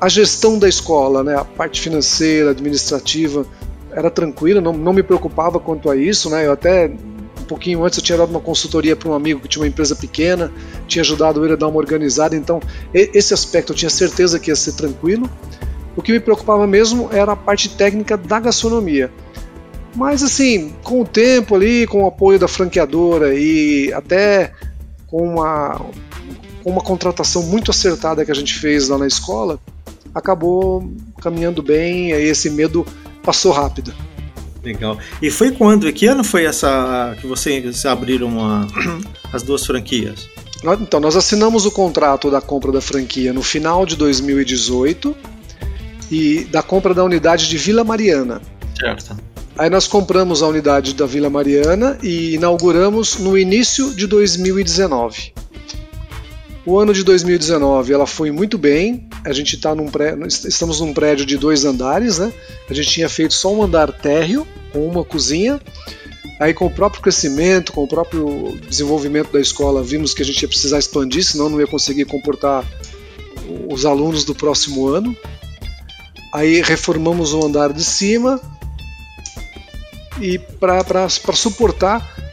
[0.00, 3.46] a gestão da escola, né, a parte financeira, administrativa,
[3.90, 6.90] era tranquila, não, não me preocupava quanto a isso, né, eu até
[7.40, 9.94] um pouquinho antes eu tinha dado uma consultoria para um amigo que tinha uma empresa
[9.94, 10.52] pequena,
[10.86, 12.60] tinha ajudado ele a dar uma organizada, então
[12.92, 15.30] esse aspecto eu tinha certeza que ia ser tranquilo.
[15.96, 19.10] O que me preocupava mesmo era a parte técnica da gastronomia.
[19.94, 24.52] Mas assim, com o tempo ali, com o apoio da franqueadora e até
[25.06, 25.80] com uma,
[26.62, 29.58] com uma contratação muito acertada que a gente fez lá na escola,
[30.16, 32.86] acabou caminhando bem, aí esse medo
[33.22, 33.92] passou rápido.
[34.64, 34.98] Legal.
[35.20, 35.92] E foi quando?
[35.92, 38.66] Que ano foi essa que vocês abriram a,
[39.30, 40.26] as duas franquias?
[40.80, 45.14] Então, nós assinamos o contrato da compra da franquia no final de 2018
[46.10, 48.40] e da compra da unidade de Vila Mariana.
[48.76, 49.16] Certo.
[49.58, 55.34] Aí nós compramos a unidade da Vila Mariana e inauguramos no início de 2019.
[56.66, 59.08] O ano de 2019 ela foi muito bem.
[59.24, 60.16] A gente tá num pré...
[60.26, 62.32] estamos num prédio de dois andares, né?
[62.68, 65.60] A gente tinha feito só um andar térreo com uma cozinha.
[66.40, 70.42] Aí com o próprio crescimento, com o próprio desenvolvimento da escola, vimos que a gente
[70.42, 72.64] ia precisar expandir, senão não ia conseguir comportar
[73.70, 75.16] os alunos do próximo ano.
[76.34, 78.40] Aí reformamos o andar de cima
[80.20, 82.25] e para suportar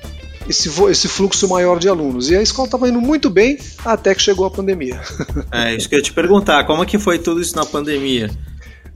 [0.48, 2.30] esse, esse fluxo maior de alunos.
[2.30, 5.02] E a escola estava indo muito bem até que chegou a pandemia.
[5.52, 8.30] É, isso que eu ia te perguntar, como é que foi tudo isso na pandemia?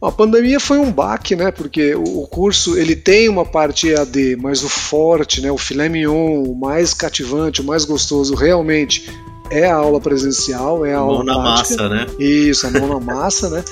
[0.02, 1.52] A pandemia foi um baque, né?
[1.52, 5.52] Porque o curso ele tem uma parte EAD, mas o forte, né?
[5.52, 9.08] O filé mignon, o mais cativante, o mais gostoso, realmente
[9.50, 12.06] é a aula presencial, é a, a aula mão na massa, né?
[12.20, 13.64] Isso, a mão na massa, né?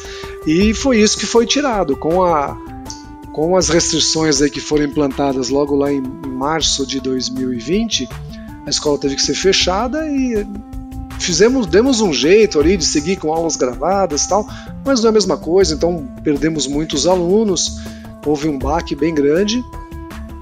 [0.46, 2.58] E foi isso que foi tirado com a
[3.36, 8.08] com as restrições aí que foram implantadas logo lá em março de 2020,
[8.66, 10.48] a escola teve que ser fechada e
[11.20, 14.48] fizemos, demos um jeito ali de seguir com aulas gravadas tal,
[14.86, 17.82] mas não é a mesma coisa, então perdemos muitos alunos,
[18.26, 19.62] houve um baque bem grande,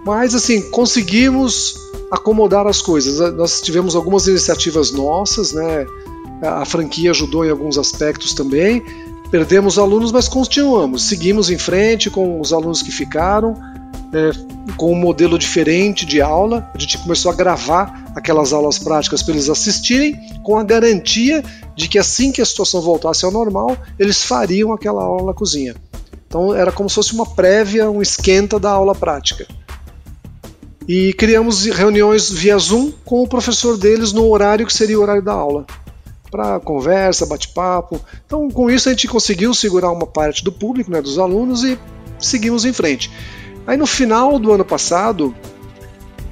[0.06, 1.74] mas assim, conseguimos
[2.12, 3.18] acomodar as coisas.
[3.34, 5.88] Nós tivemos algumas iniciativas nossas, né?
[6.44, 8.84] A franquia ajudou em alguns aspectos também,
[9.34, 13.56] perdemos alunos, mas continuamos, seguimos em frente com os alunos que ficaram,
[14.14, 14.30] é,
[14.78, 16.70] com um modelo diferente de aula.
[16.72, 21.44] A gente começou a gravar aquelas aulas práticas para eles assistirem, com a garantia
[21.76, 25.74] de que assim que a situação voltasse ao normal, eles fariam aquela aula na cozinha.
[26.28, 29.48] Então era como se fosse uma prévia, um esquenta da aula prática.
[30.88, 35.24] E criamos reuniões via Zoom com o professor deles no horário que seria o horário
[35.24, 35.66] da aula
[36.34, 38.02] para conversa, bate-papo.
[38.26, 41.78] Então, com isso, a gente conseguiu segurar uma parte do público, né, dos alunos, e
[42.18, 43.12] seguimos em frente.
[43.68, 45.36] Aí, no final do ano passado,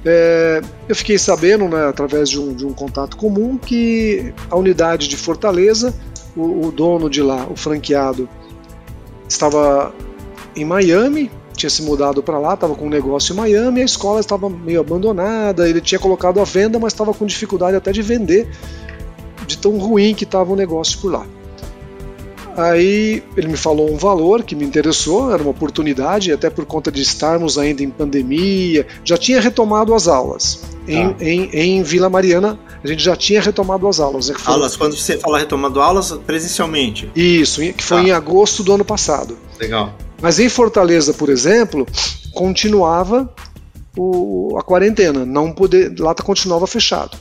[0.04, 5.06] é, eu fiquei sabendo, né, através de um, de um, contato comum, que a unidade
[5.06, 5.94] de Fortaleza,
[6.34, 8.28] o, o dono de lá, o franqueado,
[9.28, 9.94] estava
[10.56, 14.18] em Miami, tinha se mudado para lá, estava com um negócio em Miami, a escola
[14.18, 18.48] estava meio abandonada, ele tinha colocado à venda, mas estava com dificuldade até de vender
[19.46, 21.26] de tão ruim que estava o negócio por lá.
[22.56, 26.92] Aí ele me falou um valor que me interessou, era uma oportunidade, até por conta
[26.92, 30.60] de estarmos ainda em pandemia, já tinha retomado as aulas.
[30.86, 31.14] Em, ah.
[31.20, 34.28] em, em, Vila Mariana, a gente já tinha retomado as aulas.
[34.28, 34.52] Né, foi...
[34.52, 37.10] Aulas, quando você fala retomado aulas, presencialmente?
[37.16, 38.02] Isso, que foi ah.
[38.02, 39.38] em agosto do ano passado.
[39.58, 39.94] Legal.
[40.20, 41.86] Mas em Fortaleza, por exemplo,
[42.34, 43.32] continuava
[43.96, 47.16] o, a quarentena, não poder, lá continuava fechado.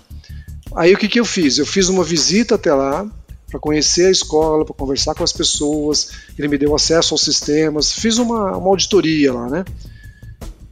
[0.76, 1.58] Aí o que, que eu fiz?
[1.58, 3.10] Eu fiz uma visita até lá
[3.50, 6.12] para conhecer a escola, para conversar com as pessoas.
[6.38, 9.66] Ele me deu acesso aos sistemas, fiz uma, uma auditoria lá, né?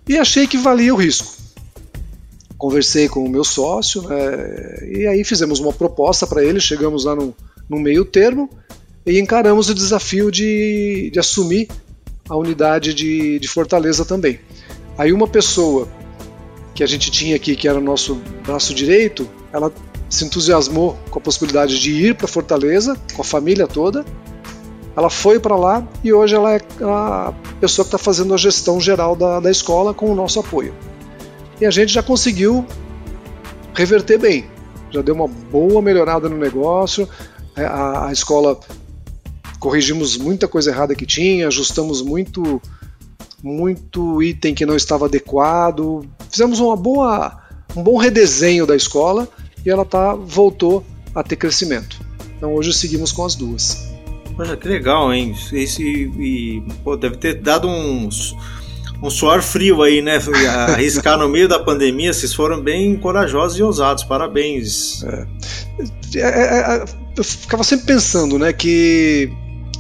[0.08, 1.38] E achei que valia o risco.
[2.58, 6.60] Conversei com o meu sócio né, e aí fizemos uma proposta para ele.
[6.60, 7.36] Chegamos lá no,
[7.70, 8.50] no meio termo
[9.06, 11.70] e encaramos o desafio de, de assumir
[12.28, 14.40] a unidade de, de Fortaleza também.
[14.98, 15.88] Aí uma pessoa
[16.76, 19.72] que a gente tinha aqui, que era o nosso braço direito, ela
[20.10, 24.04] se entusiasmou com a possibilidade de ir para Fortaleza com a família toda.
[24.96, 28.82] Ela foi para lá e hoje ela é a pessoa que está fazendo a gestão
[28.82, 30.74] geral da, da escola com o nosso apoio.
[31.62, 32.66] E a gente já conseguiu
[33.74, 34.46] reverter bem,
[34.90, 37.08] já deu uma boa melhorada no negócio.
[37.56, 38.60] É, a, a escola
[39.60, 42.62] corrigimos muita coisa errada que tinha, ajustamos muito
[43.42, 46.06] muito item que não estava adequado.
[46.30, 47.40] Fizemos uma boa,
[47.76, 49.30] um bom redesenho da escola
[49.66, 52.00] e ela tá, voltou a ter crescimento.
[52.38, 53.90] Então hoje seguimos com as duas.
[54.36, 55.36] Poxa, que legal, hein?
[55.52, 58.34] Esse, e, pô, deve ter dado uns,
[59.04, 60.18] um suor frio aí, né?
[60.70, 65.04] Arriscar no meio da pandemia, vocês foram bem corajosos e ousados, parabéns.
[65.04, 65.28] É.
[66.16, 66.86] É, é, é
[67.18, 69.30] eu ficava sempre pensando, né, que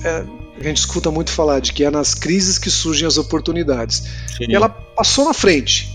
[0.03, 0.25] é,
[0.59, 4.03] a gente escuta muito falar de que é nas crises que surgem as oportunidades.
[4.35, 4.45] Sim.
[4.49, 5.87] E ela passou na frente.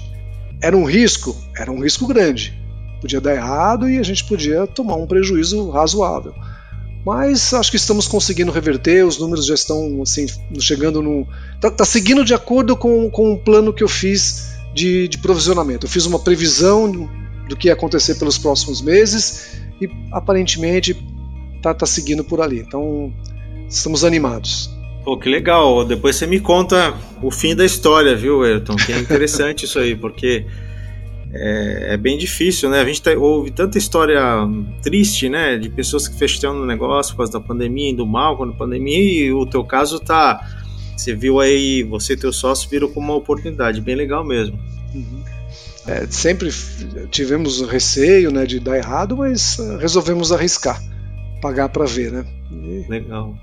[0.63, 1.37] Era um risco?
[1.55, 2.64] Era um risco grande
[3.05, 6.35] podia dar errado e a gente podia tomar um prejuízo razoável.
[7.05, 10.25] Mas acho que estamos conseguindo reverter, os números já estão assim,
[10.59, 11.29] chegando no.
[11.61, 15.85] Tá, tá seguindo de acordo com, com o plano que eu fiz de, de provisionamento.
[15.85, 17.11] Eu fiz uma previsão
[17.47, 20.97] do que ia acontecer pelos próximos meses e aparentemente
[21.61, 22.61] tá, tá seguindo por ali.
[22.61, 23.13] Então
[23.69, 24.71] estamos animados.
[25.05, 25.85] Pô, que legal.
[25.85, 28.77] Depois você me conta o fim da história, viu, Ayrton?
[28.77, 30.47] Que é interessante isso aí, porque
[31.37, 32.81] é, é, bem difícil, né?
[32.81, 34.21] A gente tá, ouve tanta história
[34.83, 35.59] triste, né?
[35.59, 38.99] De pessoas que fecharam o negócio por causa da pandemia, indo mal com a pandemia,
[38.99, 40.41] e o teu caso tá,
[40.97, 44.57] você viu aí, você e teu sócio viram como uma oportunidade, bem legal mesmo.
[44.95, 45.25] Uhum.
[45.87, 46.51] É, sempre
[47.11, 50.81] tivemos receio né, de dar errado, mas uh, resolvemos arriscar,
[51.43, 52.25] pagar para ver, né?
[52.51, 52.87] E...
[52.89, 53.37] Legal.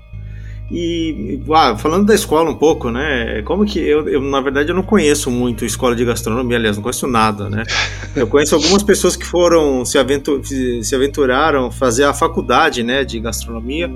[0.74, 3.42] E ah, falando da escola um pouco, né?
[3.42, 6.82] Como que eu, eu, na verdade, eu não conheço muito escola de gastronomia, aliás, não
[6.82, 7.64] conheço nada, né?
[8.16, 13.18] Eu conheço algumas pessoas que foram se, aventur, se aventuraram fazer a faculdade, né, de
[13.20, 13.90] gastronomia.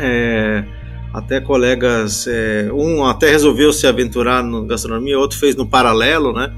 [0.00, 0.64] É,
[1.12, 6.52] até colegas, é, um até resolveu se aventurar no gastronomia, outro fez no paralelo, né?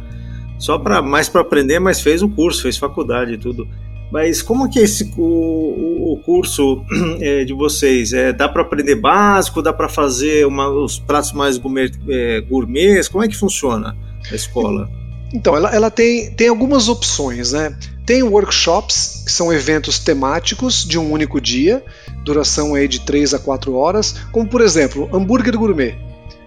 [0.58, 3.66] Só para mais para aprender, mas fez o curso, fez faculdade e tudo.
[4.12, 6.84] Mas como que esse o, o curso
[7.18, 8.12] é, de vocês?
[8.12, 9.62] É, dá para aprender básico?
[9.62, 13.08] Dá para fazer uma, os pratos mais gourmet, é, gourmets?
[13.08, 13.96] Como é que funciona
[14.30, 14.90] a escola?
[15.32, 17.74] Então, ela, ela tem, tem algumas opções, né?
[18.04, 21.82] Tem workshops, que são eventos temáticos de um único dia,
[22.22, 25.96] duração aí de 3 a 4 horas, como por exemplo, hambúrguer gourmet.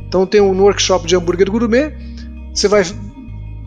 [0.07, 1.93] Então tem um workshop de hambúrguer gourmet,
[2.53, 2.83] você vai,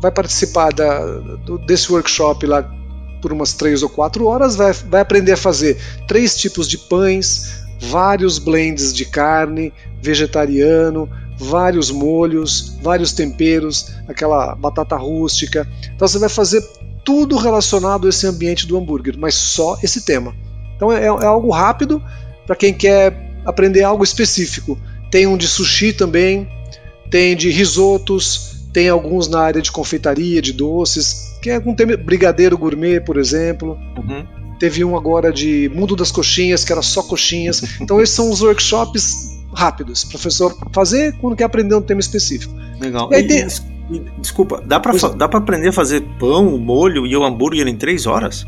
[0.01, 1.05] vai participar da,
[1.44, 2.78] do, desse workshop lá
[3.20, 7.64] por umas três ou quatro horas, vai, vai aprender a fazer três tipos de pães,
[7.80, 11.08] vários blends de carne, vegetariano,
[11.38, 15.66] vários molhos, vários temperos, aquela batata rústica.
[15.94, 16.62] Então você vai fazer
[17.04, 20.34] tudo relacionado a esse ambiente do hambúrguer, mas só esse tema.
[20.76, 22.02] Então é, é algo rápido
[22.46, 24.78] para quem quer aprender algo específico.
[25.10, 26.48] Tem um de sushi também,
[27.10, 31.97] tem de risotos, tem alguns na área de confeitaria, de doces, que é um tema,
[31.97, 33.78] brigadeiro gourmet, por exemplo.
[33.97, 34.26] Uhum.
[34.59, 37.62] Teve um agora de mundo das coxinhas, que era só coxinhas.
[37.80, 42.55] Então esses são os workshops rápidos, professor fazer quando quer aprender um tema específico.
[42.80, 43.11] Legal.
[43.12, 43.47] E aí tem...
[44.18, 47.74] Desculpa, dá para dá para aprender a fazer pão, o molho e o hambúrguer em
[47.74, 48.47] três horas?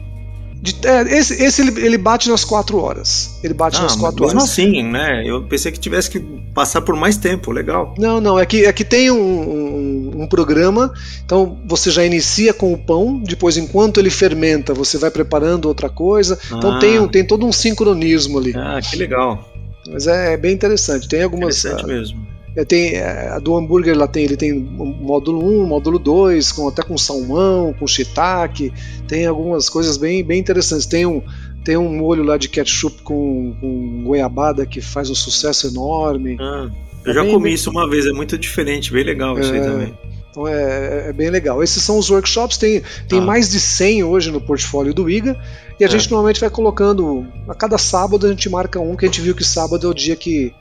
[0.63, 3.39] De, é, esse, esse ele, ele, bate nas quatro horas.
[3.43, 4.59] Ele bate ah, nas quatro mesmo horas.
[4.59, 5.23] Mesmo assim, né?
[5.25, 6.21] Eu pensei que tivesse que
[6.55, 7.51] passar por mais tempo.
[7.51, 7.95] Legal.
[7.97, 8.39] Não, não.
[8.39, 9.80] É que, é que tem um, um,
[10.23, 10.93] um, programa.
[11.25, 13.21] Então você já inicia com o pão.
[13.23, 16.39] Depois, enquanto ele fermenta, você vai preparando outra coisa.
[16.47, 16.79] Então ah.
[16.79, 18.53] tem, tem todo um sincronismo ali.
[18.57, 19.49] Ah, que legal.
[19.89, 21.09] Mas é, é bem interessante.
[21.09, 21.65] Tem algumas.
[21.65, 22.31] Interessante uh, mesmo.
[22.57, 26.69] É, tem, é, a do hambúrguer ela tem, ele tem módulo 1, módulo 2, com,
[26.69, 28.73] até com salmão, com shiitake,
[29.07, 30.87] tem algumas coisas bem, bem interessantes.
[30.87, 31.23] Tem um,
[31.65, 36.37] tem um molho lá de ketchup com, com goiabada que faz um sucesso enorme.
[36.41, 36.69] Ah,
[37.05, 37.55] eu é já bem, comi bem...
[37.55, 39.99] isso uma vez, é muito diferente, bem legal isso aí é, também.
[40.31, 41.63] Então é, é, bem legal.
[41.63, 43.23] Esses são os workshops, tem, tem ah.
[43.23, 45.41] mais de 100 hoje no portfólio do IGA,
[45.79, 45.91] e a é.
[45.91, 49.35] gente normalmente vai colocando, a cada sábado a gente marca um, que a gente viu
[49.35, 50.55] que sábado é o dia que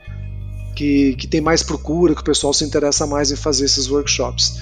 [0.74, 4.60] que, que tem mais procura, que o pessoal se interessa mais em fazer esses workshops.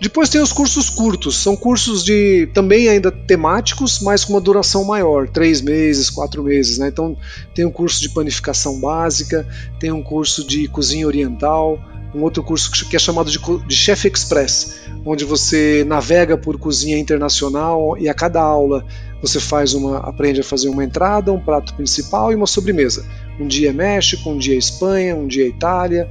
[0.00, 4.82] Depois tem os cursos curtos, são cursos de também ainda temáticos, mas com uma duração
[4.82, 6.78] maior, três meses, quatro meses.
[6.78, 6.88] Né?
[6.88, 7.14] Então
[7.54, 9.46] tem um curso de panificação básica,
[9.78, 11.78] tem um curso de cozinha oriental,
[12.14, 16.98] um outro curso que é chamado de, de Chef Express, onde você navega por cozinha
[16.98, 18.86] internacional e a cada aula
[19.20, 23.04] você faz uma, aprende a fazer uma entrada, um prato principal e uma sobremesa.
[23.38, 26.10] Um dia é México, um dia é Espanha, um dia é Itália.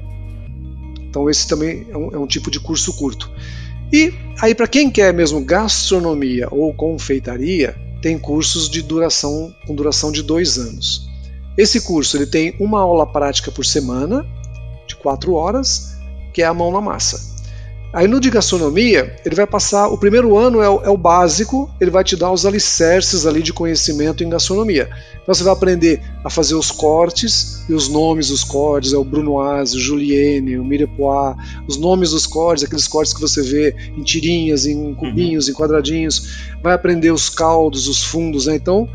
[1.10, 3.32] Então esse também é um, é um tipo de curso curto.
[3.92, 10.12] E aí para quem quer mesmo gastronomia ou confeitaria, tem cursos de duração com duração
[10.12, 11.10] de dois anos.
[11.58, 14.26] Esse curso ele tem uma aula prática por semana
[14.88, 15.96] de quatro horas,
[16.34, 17.30] que é a mão na massa.
[17.92, 19.88] Aí no de gastronomia, ele vai passar.
[19.88, 23.42] O primeiro ano é o, é o, básico, ele vai te dar os alicerces ali
[23.42, 24.90] de conhecimento em gastronomia.
[25.22, 29.04] Então você vai aprender a fazer os cortes e os nomes dos cortes, é o
[29.04, 31.36] Brunoise, o Julienne, o Mirepoix,
[31.68, 35.52] os nomes dos cortes, aqueles cortes que você vê em tirinhas, em cubinhos, uhum.
[35.52, 36.50] em quadradinhos.
[36.64, 38.56] Vai aprender os caldos, os fundos, né?
[38.56, 38.90] Então,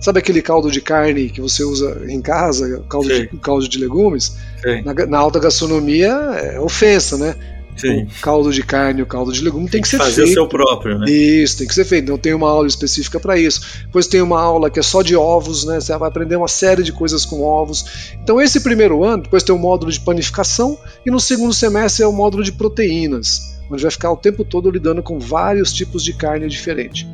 [0.00, 4.36] sabe aquele caldo de carne que você usa em casa, caldo, de, caldo de legumes?
[4.84, 7.34] Na, na alta gastronomia é ofensa, né?
[7.78, 8.02] Sim.
[8.02, 10.28] o caldo de carne, o caldo de legume tem, tem que, que, ser fazer feito.
[10.28, 11.10] Fazer o seu próprio, né?
[11.10, 12.04] Isso, tem que ser feito.
[12.04, 13.60] Então tem uma aula específica para isso.
[13.84, 15.80] Depois tem uma aula que é só de ovos, né?
[15.80, 17.84] Você vai aprender uma série de coisas com ovos.
[18.22, 22.02] Então esse primeiro ano, depois tem o um módulo de panificação e no segundo semestre
[22.02, 26.02] é o módulo de proteínas, onde vai ficar o tempo todo lidando com vários tipos
[26.02, 27.06] de carne diferente.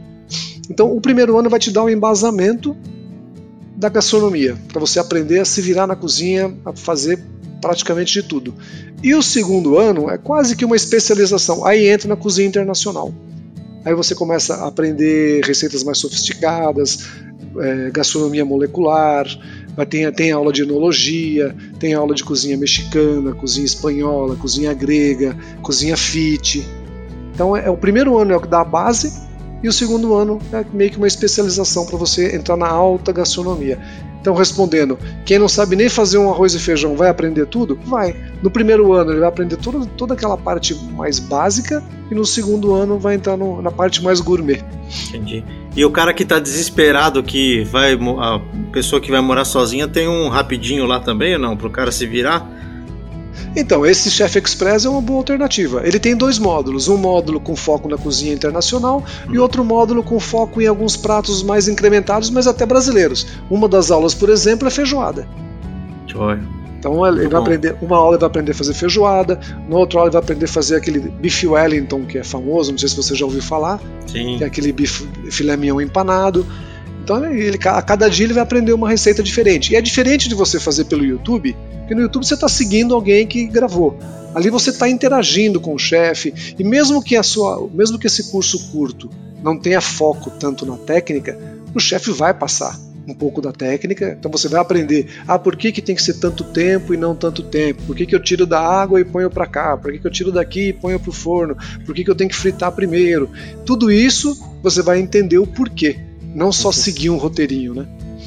[0.71, 2.77] Então o primeiro ano vai te dar um embasamento
[3.77, 7.23] da gastronomia, para você aprender a se virar na cozinha, a fazer
[7.65, 8.55] praticamente de tudo.
[9.03, 11.65] E o segundo ano é quase que uma especialização.
[11.65, 13.11] Aí entra na cozinha internacional.
[13.87, 17.07] Aí você começa a aprender receitas mais sofisticadas,
[17.59, 19.27] é, gastronomia molecular,
[19.89, 25.97] ter, tem aula de enologia, tem aula de cozinha mexicana, cozinha espanhola, cozinha grega, cozinha
[25.97, 26.67] fit.
[27.35, 29.11] Então é, é o primeiro ano é o que dá a base
[29.63, 33.79] e o segundo ano é meio que uma especialização para você entrar na alta gastronomia.
[34.25, 37.79] Então, respondendo, quem não sabe nem fazer um arroz e feijão vai aprender tudo?
[37.85, 38.17] Vai.
[38.43, 42.73] No primeiro ano ele vai aprender toda, toda aquela parte mais básica e no segundo
[42.73, 44.65] ano vai entrar no, na parte mais gourmet.
[45.09, 45.45] Entendi.
[45.77, 47.93] E o cara que está desesperado, que vai.
[47.93, 48.41] A
[48.73, 51.55] pessoa que vai morar sozinha tem um rapidinho lá também ou não?
[51.55, 52.49] Para o cara se virar?
[53.57, 55.87] Então, esse Chef Express é uma boa alternativa.
[55.87, 60.19] Ele tem dois módulos: um módulo com foco na cozinha internacional e outro módulo com
[60.19, 63.27] foco em alguns pratos mais incrementados, mas até brasileiros.
[63.51, 65.27] Uma das aulas, por exemplo, é feijoada.
[66.07, 66.43] Joia.
[66.85, 70.09] Então ele vai aprender, uma aula ele vai aprender a fazer feijoada, na outra aula
[70.09, 73.15] ele vai aprender a fazer aquele bife Wellington, que é famoso, não sei se você
[73.15, 73.81] já ouviu falar.
[74.07, 74.37] Sim.
[74.37, 76.47] Que é aquele bife filé mignon empanado.
[77.05, 79.73] Então ele, a cada dia ele vai aprender uma receita diferente.
[79.73, 83.27] E é diferente de você fazer pelo YouTube, porque no YouTube você está seguindo alguém
[83.27, 83.99] que gravou.
[84.35, 86.33] Ali você está interagindo com o chefe.
[86.59, 89.11] E mesmo que a sua, mesmo que esse curso curto
[89.43, 91.39] não tenha foco tanto na técnica,
[91.75, 92.75] o chefe vai passar
[93.07, 94.17] um pouco da técnica.
[94.19, 97.15] Então você vai aprender, ah, por que, que tem que ser tanto tempo e não
[97.15, 97.83] tanto tempo?
[97.83, 99.77] Por que, que eu tiro da água e ponho para cá?
[99.77, 101.55] Por que, que eu tiro daqui e ponho para o forno?
[101.85, 103.29] Por que, que eu tenho que fritar primeiro?
[103.67, 107.87] Tudo isso você vai entender o porquê não só seguir um roteirinho, né?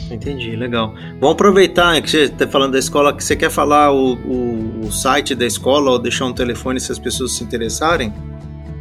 [0.09, 0.93] Entendi, legal.
[1.19, 4.91] Vamos aproveitar que você está falando da escola, que você quer falar o, o, o,
[4.91, 8.13] site da escola ou deixar um telefone se as pessoas se interessarem?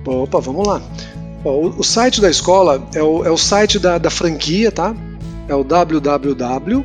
[0.06, 0.80] Opa, vamos lá.
[1.44, 4.94] O, o site da escola é o, é o site da, da franquia, tá?
[5.48, 6.76] É o www.iga-la.com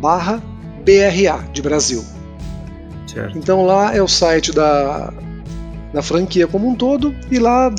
[0.00, 0.42] barra
[0.84, 2.04] BRA de Brasil.
[3.06, 3.36] Certo.
[3.36, 5.12] Então lá é o site da,
[5.96, 7.74] na franquia como um todo e lá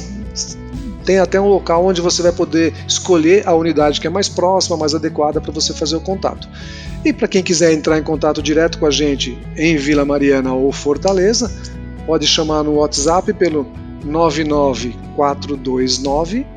[1.05, 4.75] tem até um local onde você vai poder escolher a unidade que é mais próxima,
[4.75, 6.49] mais adequada para você fazer o contato.
[7.05, 10.71] E para quem quiser entrar em contato direto com a gente em Vila Mariana ou
[10.71, 11.51] Fortaleza,
[12.07, 13.67] pode chamar no WhatsApp pelo
[14.03, 16.47] 99429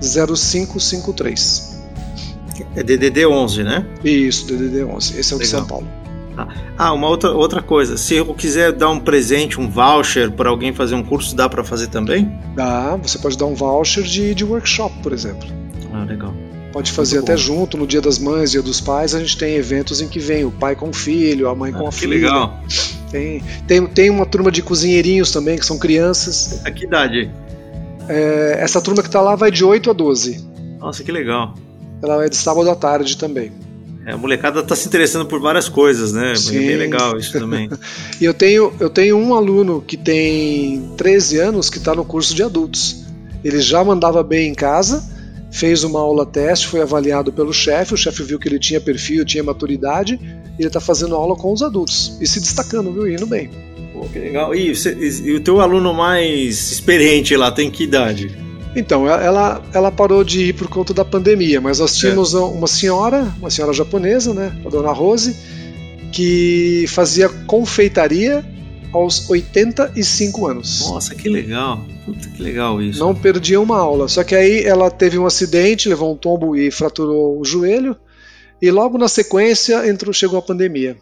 [0.00, 1.82] 0553.
[2.76, 3.84] É DDD 11, né?
[4.04, 5.18] Isso, DDD 11.
[5.18, 5.40] Esse é o Legal.
[5.40, 6.01] de São Paulo.
[6.36, 6.48] Tá.
[6.78, 7.96] Ah, uma outra, outra coisa.
[7.96, 11.62] Se eu quiser dar um presente, um voucher para alguém fazer um curso, dá para
[11.62, 12.30] fazer também?
[12.54, 12.96] Dá.
[12.96, 15.46] Você pode dar um voucher de, de workshop, por exemplo.
[15.92, 16.34] Ah, legal.
[16.72, 17.42] Pode fazer Muito até bom.
[17.42, 20.44] junto, no Dia das Mães, Dia dos Pais, a gente tem eventos em que vem
[20.44, 22.16] o pai com o filho, a mãe ah, com a filha.
[22.16, 22.60] Que legal.
[23.10, 26.62] Tem, tem, tem uma turma de cozinheirinhos também, que são crianças.
[26.64, 27.30] A que idade?
[28.08, 30.42] É, essa turma que está lá vai de 8 a 12.
[30.78, 31.54] Nossa, que legal.
[32.02, 33.52] Ela é de sábado à tarde também.
[34.04, 36.34] É, a molecada está se interessando por várias coisas, né?
[36.34, 36.56] Sim.
[36.56, 37.70] É bem legal isso também.
[38.20, 42.34] e eu tenho, eu tenho um aluno que tem 13 anos que está no curso
[42.34, 43.04] de adultos.
[43.44, 45.02] Ele já mandava bem em casa,
[45.50, 49.24] fez uma aula teste, foi avaliado pelo chefe, o chefe viu que ele tinha perfil,
[49.24, 52.16] tinha maturidade, e ele está fazendo aula com os adultos.
[52.20, 53.08] E se destacando, viu?
[53.08, 53.50] Indo bem.
[53.92, 54.54] Pô, que legal.
[54.54, 58.51] E, você, e o teu aluno mais experiente lá tem que idade?
[58.74, 62.38] Então, ela, ela parou de ir por conta da pandemia, mas nós tínhamos é.
[62.38, 65.36] uma senhora, uma senhora japonesa, né, a dona Rose,
[66.10, 68.44] que fazia confeitaria
[68.92, 70.88] aos 85 anos.
[70.88, 71.84] Nossa, que legal.
[72.04, 72.98] Puta, que legal isso.
[73.00, 74.08] Não perdia uma aula.
[74.08, 77.96] Só que aí ela teve um acidente, levou um tombo e fraturou o joelho.
[78.60, 80.96] E logo na sequência entrou, chegou a pandemia.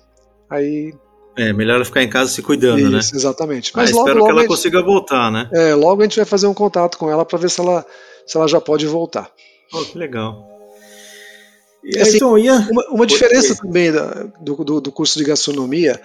[0.49, 0.93] Aí
[1.37, 2.99] é, melhor ela ficar em casa se cuidando, né?
[2.99, 3.19] Isso, né?
[3.19, 3.73] exatamente.
[3.75, 5.49] Mas ah, logo, espero logo que ela gente, consiga voltar, né?
[5.53, 7.87] É, logo a gente vai fazer um contato com ela para ver se ela,
[8.27, 9.31] se ela já pode voltar.
[9.73, 10.49] Oh, que legal.
[11.83, 12.55] E assim, então, ia...
[12.71, 13.91] uma, uma diferença também
[14.41, 16.01] do, do, do, curso de gastronomia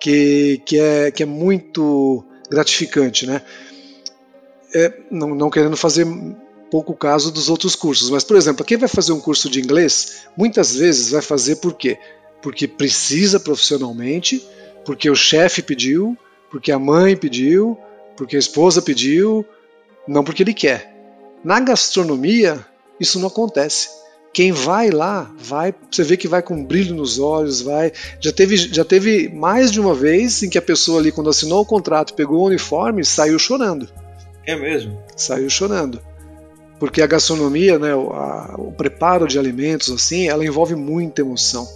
[0.00, 3.42] que, que, é, que é muito gratificante, né?
[4.74, 6.06] É, não, não querendo fazer
[6.70, 10.26] pouco caso dos outros cursos, mas, por exemplo, quem vai fazer um curso de inglês,
[10.36, 11.98] muitas vezes vai fazer por quê?
[12.42, 14.46] Porque precisa profissionalmente,
[14.88, 16.16] porque o chefe pediu,
[16.50, 17.76] porque a mãe pediu,
[18.16, 19.44] porque a esposa pediu,
[20.06, 20.90] não porque ele quer.
[21.44, 22.64] Na gastronomia,
[22.98, 23.90] isso não acontece.
[24.32, 27.92] Quem vai lá, vai, você vê que vai com um brilho nos olhos, vai.
[28.18, 31.60] Já teve, já teve mais de uma vez em que a pessoa ali, quando assinou
[31.60, 33.86] o contrato, pegou o uniforme, saiu chorando.
[34.46, 34.98] É mesmo?
[35.14, 36.00] Saiu chorando.
[36.80, 41.68] Porque a gastronomia, né, o, a, o preparo de alimentos, assim, ela envolve muita emoção.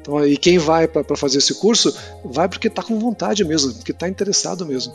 [0.00, 1.94] Então, e quem vai para fazer esse curso,
[2.24, 4.94] vai porque está com vontade mesmo, porque está interessado mesmo.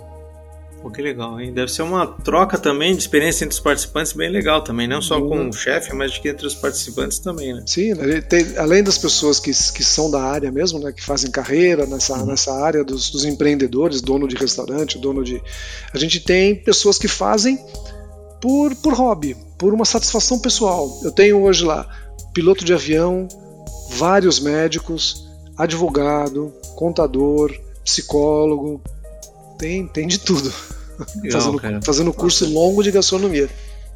[0.85, 1.51] Pô, que legal, hein?
[1.51, 5.19] Deve ser uma troca também de experiência entre os participantes bem legal também, não só
[5.19, 7.63] com o chefe, mas entre os participantes também, né?
[7.65, 8.21] Sim, né?
[8.21, 12.19] tem, além das pessoas que, que são da área mesmo, né, que fazem carreira nessa,
[12.19, 12.27] uhum.
[12.27, 15.41] nessa área dos, dos empreendedores, dono de restaurante, dono de.
[15.91, 17.57] A gente tem pessoas que fazem
[18.39, 20.99] por, por hobby, por uma satisfação pessoal.
[21.03, 21.89] Eu tenho hoje lá
[22.31, 23.27] piloto de avião,
[23.89, 25.27] vários médicos,
[25.57, 28.81] advogado, contador, psicólogo,
[29.57, 30.51] tem, tem de tudo.
[31.21, 33.49] Legal, fazendo, fazendo curso longo de gastronomia.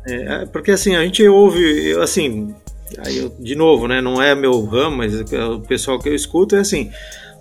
[0.05, 2.53] É, porque assim, a gente ouve, assim,
[2.97, 6.15] aí eu, de novo, né, não é meu ramo, mas é o pessoal que eu
[6.15, 6.91] escuto é assim,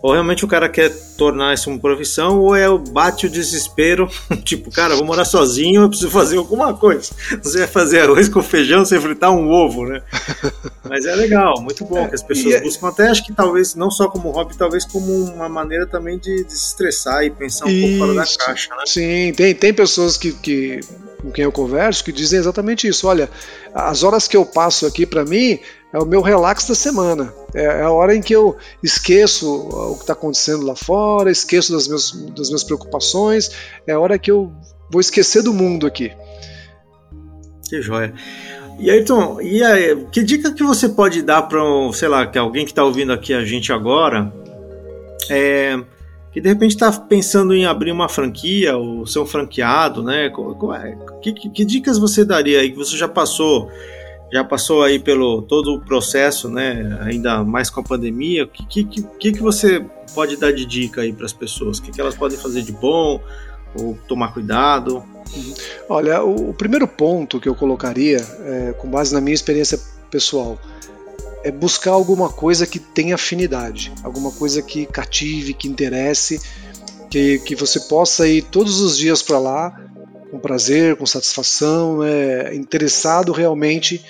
[0.03, 4.09] ou realmente o cara quer tornar isso uma profissão, ou é o bate o desespero,
[4.45, 7.11] tipo, cara, vou morar sozinho, eu preciso fazer alguma coisa.
[7.43, 10.03] Você vai fazer arroz com feijão, você fritar um ovo, né?
[10.89, 13.91] Mas é legal, muito bom que as pessoas é, buscam até, acho que talvez, não
[13.91, 17.69] só como hobby, talvez como uma maneira também de, de se estressar e pensar um
[17.69, 18.85] isso, pouco fora da caixa, né?
[18.87, 20.81] Sim, tem, tem pessoas que, que
[21.21, 23.07] com quem eu converso que dizem exatamente isso.
[23.07, 23.29] Olha,
[23.75, 25.59] as horas que eu passo aqui para mim
[25.93, 27.33] é o meu relax da semana.
[27.55, 31.73] É, é a hora em que eu esqueço o que está acontecendo lá fora, esqueço
[31.73, 33.51] das, meus, das minhas preocupações,
[33.87, 34.53] é a hora que eu
[34.91, 36.13] vou esquecer do mundo aqui.
[37.69, 38.13] Que joia.
[38.79, 41.61] E Ayrton, e aí, que dica que você pode dar para,
[41.93, 44.33] sei lá, que alguém que está ouvindo aqui a gente agora,
[45.29, 45.77] é,
[46.33, 50.27] que de repente está pensando em abrir uma franquia ou ser um franqueado, né?
[50.27, 53.69] É, que, que, que dicas você daria aí que você já passou?
[54.33, 56.99] Já passou aí pelo todo o processo, né?
[57.03, 58.45] Ainda mais com a pandemia.
[58.45, 61.79] O que, que, que, que você pode dar de dica aí para as pessoas?
[61.79, 63.21] O que, que elas podem fazer de bom
[63.75, 65.03] ou tomar cuidado?
[65.89, 69.79] Olha, o, o primeiro ponto que eu colocaria, é, com base na minha experiência
[70.11, 70.59] pessoal,
[71.43, 76.41] é buscar alguma coisa que tenha afinidade, alguma coisa que cative, que interesse,
[77.11, 79.89] que, que você possa ir todos os dias para lá
[80.31, 84.05] com prazer, com satisfação, é, interessado realmente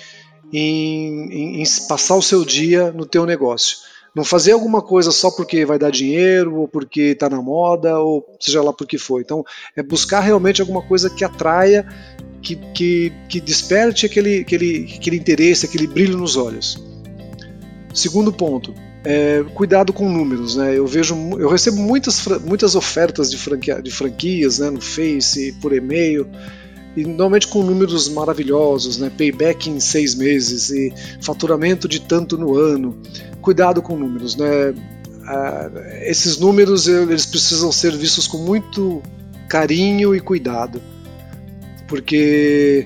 [0.51, 3.77] em, em, em, passar o seu dia no teu negócio.
[4.15, 8.25] Não fazer alguma coisa só porque vai dar dinheiro, ou porque está na moda, ou
[8.39, 9.21] seja lá por que for.
[9.21, 9.45] Então,
[9.75, 11.87] é buscar realmente alguma coisa que atraia,
[12.41, 16.83] que, que, que desperte aquele, aquele, aquele interesse, aquele brilho nos olhos.
[17.93, 18.73] Segundo ponto,
[19.03, 20.77] é, cuidado com números, né?
[20.77, 25.73] Eu vejo, eu recebo muitas, muitas ofertas de, franquia, de franquias, né, no Face, por
[25.73, 26.27] e-mail,
[26.99, 29.09] e normalmente com números maravilhosos, né?
[29.09, 33.01] Payback em seis meses e faturamento de tanto no ano.
[33.41, 34.73] Cuidado com números, né?
[35.25, 35.69] Ah,
[36.01, 39.01] esses números eles precisam ser vistos com muito
[39.47, 40.81] carinho e cuidado,
[41.87, 42.85] porque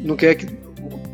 [0.00, 0.46] não quer que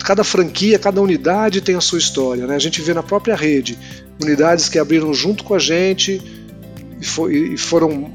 [0.04, 2.46] cada franquia, cada unidade tem a sua história.
[2.46, 2.54] Né?
[2.54, 3.76] A gente vê na própria rede
[4.22, 6.22] unidades que abriram junto com a gente
[7.00, 8.12] e, e foram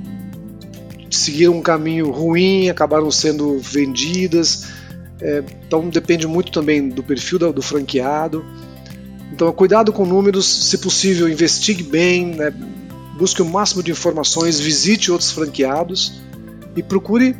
[1.17, 4.67] seguiram um caminho ruim, acabaram sendo vendidas.
[5.21, 8.45] É, então depende muito também do perfil do, do, franqueado.
[9.31, 12.53] Então cuidado com números, se possível investigue bem, né?
[13.17, 16.21] busque o máximo de informações, visite outros franqueados
[16.75, 17.35] e procure.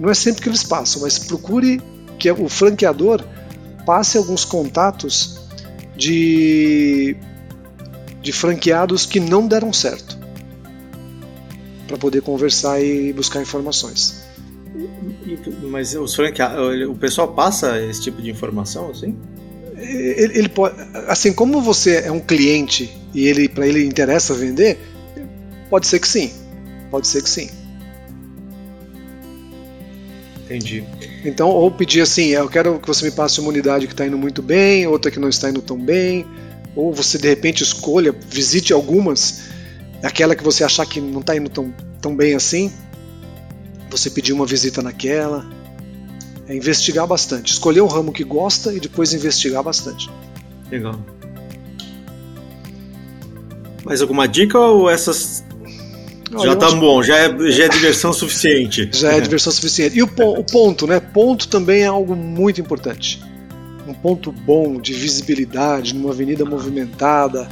[0.00, 1.80] Não é sempre que eles passam, mas procure
[2.18, 3.22] que o franqueador
[3.86, 5.38] passe alguns contatos
[5.96, 7.16] de,
[8.20, 10.21] de franqueados que não deram certo
[11.92, 14.24] para poder conversar e buscar informações.
[15.70, 19.14] Mas os franqueados, o pessoal passa esse tipo de informação assim?
[19.76, 20.74] Ele, ele pode,
[21.06, 24.78] assim como você é um cliente e ele para ele interessa vender,
[25.68, 26.32] pode ser que sim,
[26.90, 27.50] pode ser que sim.
[30.44, 30.84] Entendi.
[31.24, 34.16] Então, ou pedir assim, eu quero que você me passe uma unidade que está indo
[34.16, 36.26] muito bem, outra que não está indo tão bem,
[36.74, 39.51] ou você de repente escolha, visite algumas,
[40.06, 42.72] aquela que você achar que não está indo tão, tão bem assim,
[43.90, 45.46] você pedir uma visita naquela.
[46.48, 50.10] É investigar bastante, escolher um ramo que gosta e depois investigar bastante.
[50.70, 50.98] Legal.
[53.84, 55.44] Mais alguma dica ou essas
[56.40, 58.88] já tá bom, já é, já é diversão suficiente.
[58.92, 59.98] Já é diversão suficiente.
[59.98, 60.98] E o, o ponto, né?
[60.98, 63.22] Ponto também é algo muito importante.
[63.86, 67.48] Um ponto bom de visibilidade numa avenida movimentada.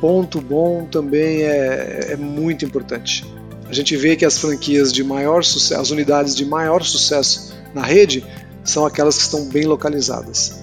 [0.00, 3.24] Ponto bom também é, é muito importante.
[3.68, 7.82] A gente vê que as franquias de maior sucesso, as unidades de maior sucesso na
[7.82, 8.24] rede,
[8.62, 10.62] são aquelas que estão bem localizadas.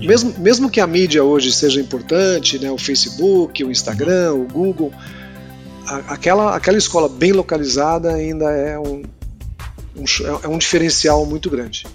[0.00, 4.92] Mesmo, mesmo que a mídia hoje seja importante, né, o Facebook, o Instagram, o Google,
[6.08, 9.02] aquela, aquela escola bem localizada ainda é um,
[9.96, 10.04] um,
[10.42, 11.86] é um diferencial muito grande.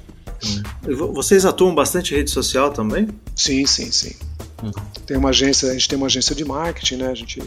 [1.14, 3.08] Vocês atuam bastante em rede social também?
[3.36, 4.16] Sim, sim, sim.
[4.62, 4.72] Uhum.
[5.06, 7.08] Tem uma agência, a gente tem uma agência de marketing, né?
[7.10, 7.42] A gente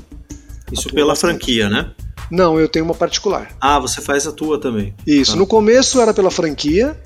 [0.70, 1.32] Isso pela bastante.
[1.32, 1.90] franquia, né?
[2.30, 3.54] Não, eu tenho uma particular.
[3.60, 4.94] Ah, você faz a tua também.
[5.06, 5.34] Isso.
[5.34, 5.36] Ah.
[5.36, 6.98] No começo era pela franquia,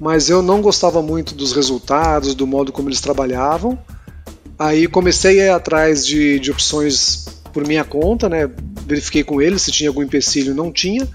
[0.00, 3.78] mas eu não gostava muito dos resultados, do modo como eles trabalhavam.
[4.58, 8.50] Aí comecei a ir atrás de, de opções por minha conta, né?
[8.86, 11.06] Verifiquei com eles se tinha algum empecilho, não tinha.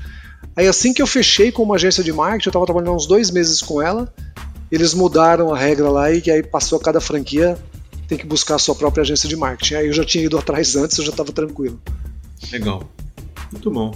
[0.55, 3.31] Aí assim que eu fechei com uma agência de marketing, eu estava trabalhando uns dois
[3.31, 4.13] meses com ela,
[4.71, 7.57] eles mudaram a regra lá e que aí passou a cada franquia
[8.11, 9.75] tem que buscar a sua própria agência de marketing.
[9.75, 11.81] Aí eu já tinha ido atrás antes, eu já estava tranquilo.
[12.51, 12.83] Legal,
[13.49, 13.93] muito bom.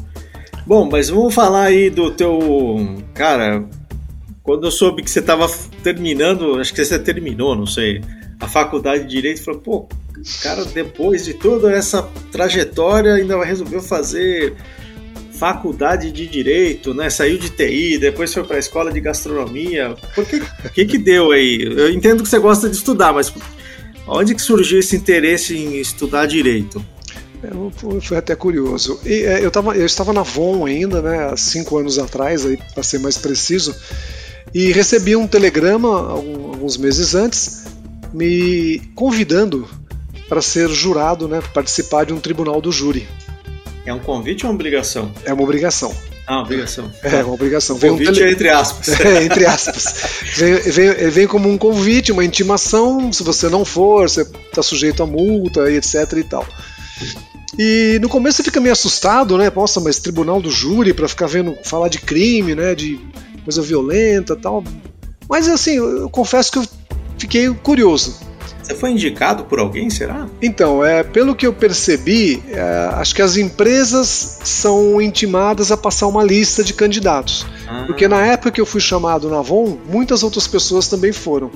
[0.66, 2.40] Bom, mas vamos falar aí do teu
[3.14, 3.68] cara.
[4.42, 5.50] quando eu soube que você estava
[5.84, 8.02] terminando, acho que você terminou, não sei,
[8.40, 9.90] a faculdade de Direito, falei, pô,
[10.42, 12.02] cara, depois de toda essa
[12.32, 14.56] trajetória, ainda resolveu fazer
[15.38, 17.10] faculdade de direito, né?
[17.10, 19.94] Saiu de TI, depois foi para a escola de gastronomia.
[20.16, 20.42] Por que,
[20.74, 21.62] que que deu aí?
[21.62, 23.30] Eu entendo que você gosta de estudar, mas
[24.08, 26.84] onde que surgiu esse interesse em estudar direito?
[28.02, 29.00] Foi até curioso.
[29.06, 32.44] E, é, eu, tava, eu estava na VON ainda, né, há cinco anos atrás,
[32.74, 33.76] para ser mais preciso,
[34.54, 37.66] e recebi um telegrama alguns meses antes
[38.14, 39.68] me convidando
[40.28, 43.08] para ser jurado, né, participar de um tribunal do júri.
[43.86, 45.12] É um convite ou uma obrigação?
[45.24, 45.94] É uma obrigação.
[46.28, 46.92] Ah, obrigação.
[47.04, 47.76] É, uma obrigação.
[47.78, 48.30] Vem convite um tele...
[48.30, 48.88] é entre aspas.
[49.00, 49.94] É, entre aspas.
[50.36, 53.14] vem, vem, vem como um convite, uma intimação.
[53.14, 56.46] Se você não for, você está sujeito a multa e etc e tal.
[57.58, 59.52] E no começo você fica meio assustado, né?
[59.56, 62.74] Nossa, mas tribunal do júri para ficar vendo falar de crime, né?
[62.74, 63.00] De
[63.44, 64.64] coisa violenta, tal.
[65.30, 66.68] Mas assim, eu confesso que eu
[67.18, 68.20] fiquei curioso.
[68.66, 70.28] Você foi indicado por alguém, será?
[70.42, 76.08] Então, é, pelo que eu percebi, é, acho que as empresas são intimadas a passar
[76.08, 77.46] uma lista de candidatos.
[77.68, 77.84] Ah.
[77.86, 81.52] Porque na época que eu fui chamado na Avon, muitas outras pessoas também foram.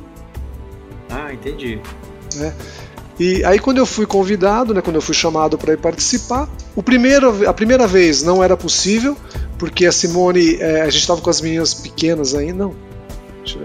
[1.10, 1.80] Ah, entendi.
[2.40, 2.54] É.
[3.20, 6.84] E aí quando eu fui convidado, né, quando eu fui chamado para ir participar, o
[6.84, 9.18] primeiro, a primeira vez não era possível,
[9.58, 12.76] porque a Simone, é, a gente estava com as meninas pequenas ainda, não,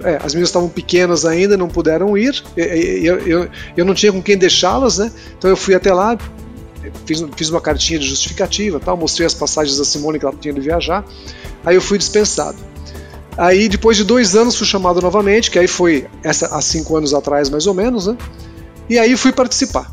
[0.03, 2.43] é, as minhas estavam pequenas ainda, não puderam ir.
[2.57, 5.11] Eu, eu, eu não tinha com quem deixá-las, né?
[5.37, 6.17] Então eu fui até lá,
[7.05, 10.55] fiz, fiz uma cartinha de justificativa, tal, mostrei as passagens da Simone que ela tinha
[10.55, 11.05] de viajar.
[11.65, 12.59] Aí eu fui dispensado.
[13.37, 17.13] Aí depois de dois anos fui chamado novamente, que aí foi essa há cinco anos
[17.13, 18.17] atrás mais ou menos, né?
[18.89, 19.91] E aí fui participar.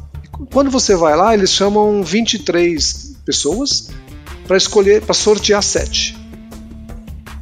[0.52, 3.90] Quando você vai lá, eles chamam 23 pessoas
[4.48, 6.21] para escolher, para sortear sete.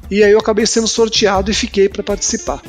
[0.09, 2.61] E aí eu acabei sendo sorteado e fiquei para participar.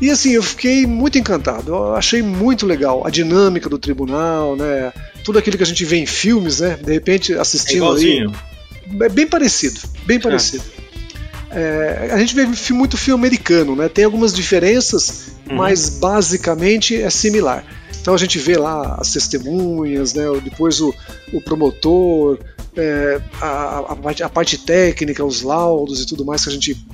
[0.00, 1.72] E assim, eu fiquei muito encantado.
[1.72, 4.92] Eu achei muito legal a dinâmica do tribunal, né?
[5.24, 6.78] Tudo aquilo que a gente vê em filmes, né?
[6.80, 8.32] De repente assistindo é ali.
[9.02, 10.20] É bem parecido, bem é.
[10.20, 10.64] parecido.
[11.50, 13.88] É, a gente vê muito filme americano, né?
[13.88, 15.56] Tem algumas diferenças, uhum.
[15.56, 17.64] mas basicamente é similar.
[18.00, 20.24] Então a gente vê lá as testemunhas, né?
[20.42, 20.94] Depois o,
[21.32, 22.38] o promotor,
[22.78, 26.86] é, a, a, parte, a, parte, técnica, os laudos e tudo mais que a gente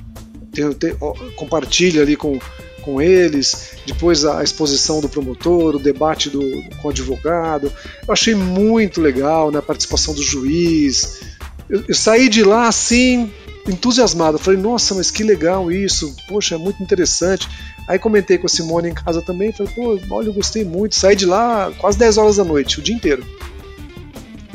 [0.51, 0.95] tem, tem,
[1.35, 2.39] compartilha ali com,
[2.81, 6.39] com eles, depois a exposição do promotor, o debate do,
[6.81, 7.71] com o advogado.
[8.07, 11.21] Eu achei muito legal né, a participação do juiz.
[11.69, 13.31] Eu, eu saí de lá assim,
[13.67, 14.37] entusiasmado.
[14.37, 17.47] Falei, nossa, mas que legal isso, poxa, é muito interessante.
[17.87, 20.95] Aí comentei com a Simone em casa também, falei, pô, olha, eu gostei muito.
[20.95, 23.25] Saí de lá quase 10 horas da noite, o dia inteiro.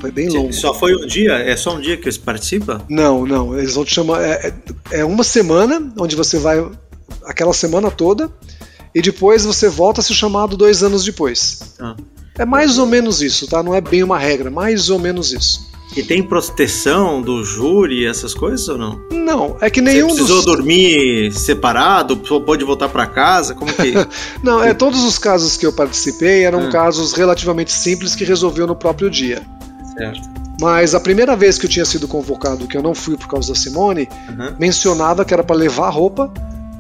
[0.00, 0.52] Foi bem longo.
[0.52, 1.34] Só foi um dia?
[1.34, 2.82] É só um dia que você participa?
[2.88, 3.58] Não, não.
[3.58, 4.22] Eles vão te chamar.
[4.22, 4.54] É,
[4.92, 6.64] é, é uma semana onde você vai
[7.24, 8.30] aquela semana toda
[8.94, 11.76] e depois você volta a ser chamado dois anos depois.
[11.80, 11.96] Ah.
[12.38, 13.62] É mais ou menos isso, tá?
[13.62, 15.70] Não é bem uma regra, mais ou menos isso.
[15.96, 19.00] E tem proteção do júri, essas coisas ou não?
[19.10, 20.46] Não, é que nenhum Você precisou dos...
[20.46, 22.16] dormir separado?
[22.16, 23.54] Pode voltar para casa?
[23.54, 23.92] Como que?
[24.42, 26.70] não, é todos os casos que eu participei eram ah.
[26.70, 29.42] casos relativamente simples que resolveu no próprio dia.
[30.60, 33.52] Mas a primeira vez que eu tinha sido convocado, que eu não fui por causa
[33.52, 34.56] da Simone, uhum.
[34.58, 36.30] mencionava que era para levar roupa,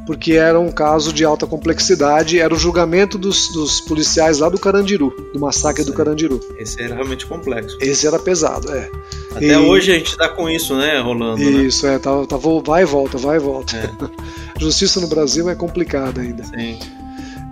[0.06, 4.58] porque era um caso de alta complexidade, era o julgamento dos, dos policiais lá do
[4.58, 6.40] Carandiru, do massacre do Carandiru.
[6.58, 7.78] Esse era realmente complexo.
[7.80, 8.90] Esse era pesado, é.
[9.30, 9.56] Até e...
[9.56, 11.42] hoje a gente tá com isso, né, rolando.
[11.42, 11.62] Né?
[11.62, 11.94] Isso, né?
[11.94, 13.76] é, tá, tá, vai e volta, vai e volta.
[13.76, 13.90] É.
[14.60, 16.44] Justiça no Brasil é complicada ainda.
[16.44, 16.78] Sim.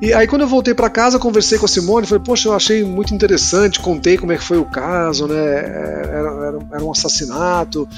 [0.00, 2.84] E aí quando eu voltei para casa, conversei com a Simone, falei, poxa, eu achei
[2.84, 5.36] muito interessante, contei como é que foi o caso, né?
[5.36, 7.88] Era, era, era um assassinato,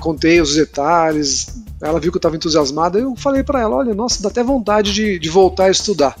[0.00, 1.62] contei os detalhes.
[1.80, 4.92] Ela viu que eu estava entusiasmada, eu falei para ela, olha, nossa, dá até vontade
[4.92, 6.16] de, de voltar a estudar.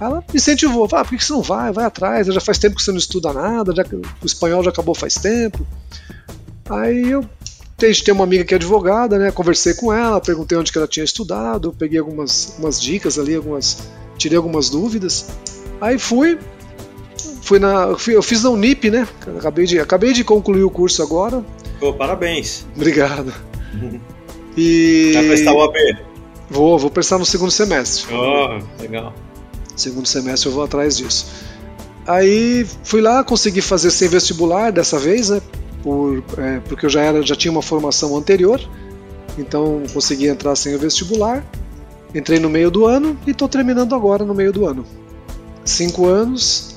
[0.00, 1.70] Ela me incentivou, ah, por que você não vai?
[1.70, 3.84] Vai atrás, já faz tempo que você não estuda nada, já,
[4.22, 5.66] o espanhol já acabou faz tempo.
[6.70, 7.24] Aí eu
[7.76, 9.30] tem uma amiga que é advogada, né?
[9.30, 13.78] Conversei com ela, perguntei onde que ela tinha estudado, peguei algumas, algumas dicas ali, algumas
[14.18, 15.26] tirei algumas dúvidas.
[15.80, 16.38] Aí fui,
[17.40, 19.08] fui na, eu fiz na Unip, né?
[19.38, 21.42] Acabei de, acabei de concluir o curso agora.
[21.80, 22.66] Pô, parabéns.
[22.76, 23.32] Obrigado.
[24.60, 25.78] E vai prestar o AB?
[26.50, 28.12] Vou, vou prestar no segundo semestre.
[28.12, 29.14] Oh, legal.
[29.76, 31.26] Segundo semestre eu vou atrás disso.
[32.04, 35.40] Aí fui lá, consegui fazer sem vestibular dessa vez, né?
[35.82, 38.60] Por, é, porque eu já era, já tinha uma formação anterior,
[39.38, 41.44] então consegui entrar sem o vestibular.
[42.14, 44.84] Entrei no meio do ano e estou terminando agora no meio do ano.
[45.64, 46.74] Cinco anos.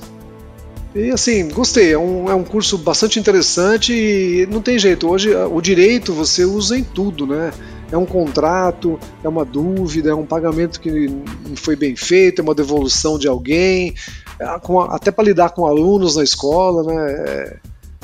[0.93, 1.93] E assim, gostei.
[1.93, 5.09] É um, é um curso bastante interessante e não tem jeito.
[5.09, 7.51] Hoje o direito você usa em tudo, né?
[7.91, 12.43] é um contrato, é uma dúvida, é um pagamento que não foi bem feito, é
[12.43, 13.93] uma devolução de alguém,
[14.39, 14.45] é,
[14.89, 17.11] até para lidar com alunos na escola, né?
[17.27, 17.59] É,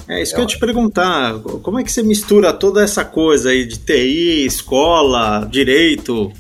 [0.10, 1.40] é isso que eu ia te perguntar.
[1.40, 6.32] Como é que você mistura toda essa coisa aí de TI, escola, direito?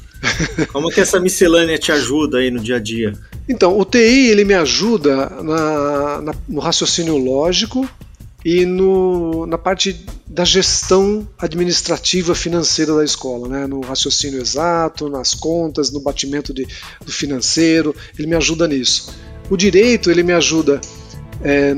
[0.72, 3.14] Como que essa miscelânea te ajuda aí no dia a dia?
[3.48, 7.88] Então, o TI ele me ajuda na, na, no raciocínio lógico
[8.44, 13.68] e no, na parte da gestão administrativa financeira da escola, né?
[13.68, 16.68] no raciocínio exato, nas contas, no batimento de,
[17.04, 19.14] do financeiro, ele me ajuda nisso.
[19.50, 20.80] O direito ele me ajuda
[21.42, 21.76] é,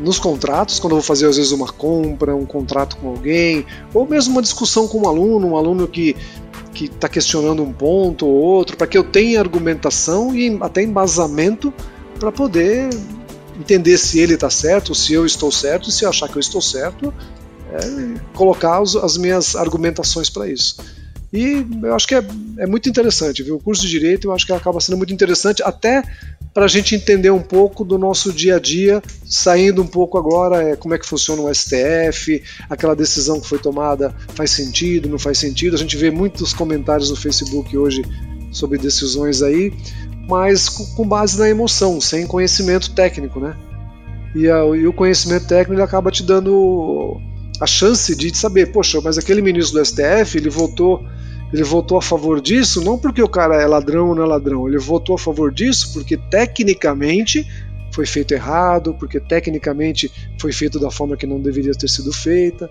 [0.00, 4.06] nos contratos, quando eu vou fazer às vezes uma compra, um contrato com alguém, ou
[4.06, 6.16] mesmo uma discussão com um aluno, um aluno que
[6.72, 11.72] que está questionando um ponto ou outro, para que eu tenha argumentação e até embasamento
[12.18, 12.90] para poder
[13.58, 16.40] entender se ele está certo, se eu estou certo, e se eu achar que eu
[16.40, 17.12] estou certo,
[17.72, 20.76] é, colocar as minhas argumentações para isso.
[21.32, 22.24] E eu acho que é,
[22.58, 23.56] é muito interessante, viu?
[23.56, 26.02] O curso de Direito eu acho que acaba sendo muito interessante, até
[26.58, 30.60] para a gente entender um pouco do nosso dia a dia, saindo um pouco agora
[30.60, 35.20] é, como é que funciona o STF, aquela decisão que foi tomada faz sentido, não
[35.20, 35.76] faz sentido.
[35.76, 38.02] A gente vê muitos comentários no Facebook hoje
[38.50, 39.72] sobre decisões aí,
[40.28, 43.54] mas com base na emoção, sem conhecimento técnico, né?
[44.34, 47.20] E, a, e o conhecimento técnico acaba te dando
[47.60, 51.06] a chance de saber, poxa, mas aquele ministro do STF ele votou
[51.52, 54.68] ele votou a favor disso não porque o cara é ladrão ou não é ladrão,
[54.68, 57.46] ele votou a favor disso porque tecnicamente
[57.92, 62.70] foi feito errado, porque tecnicamente foi feito da forma que não deveria ter sido feita.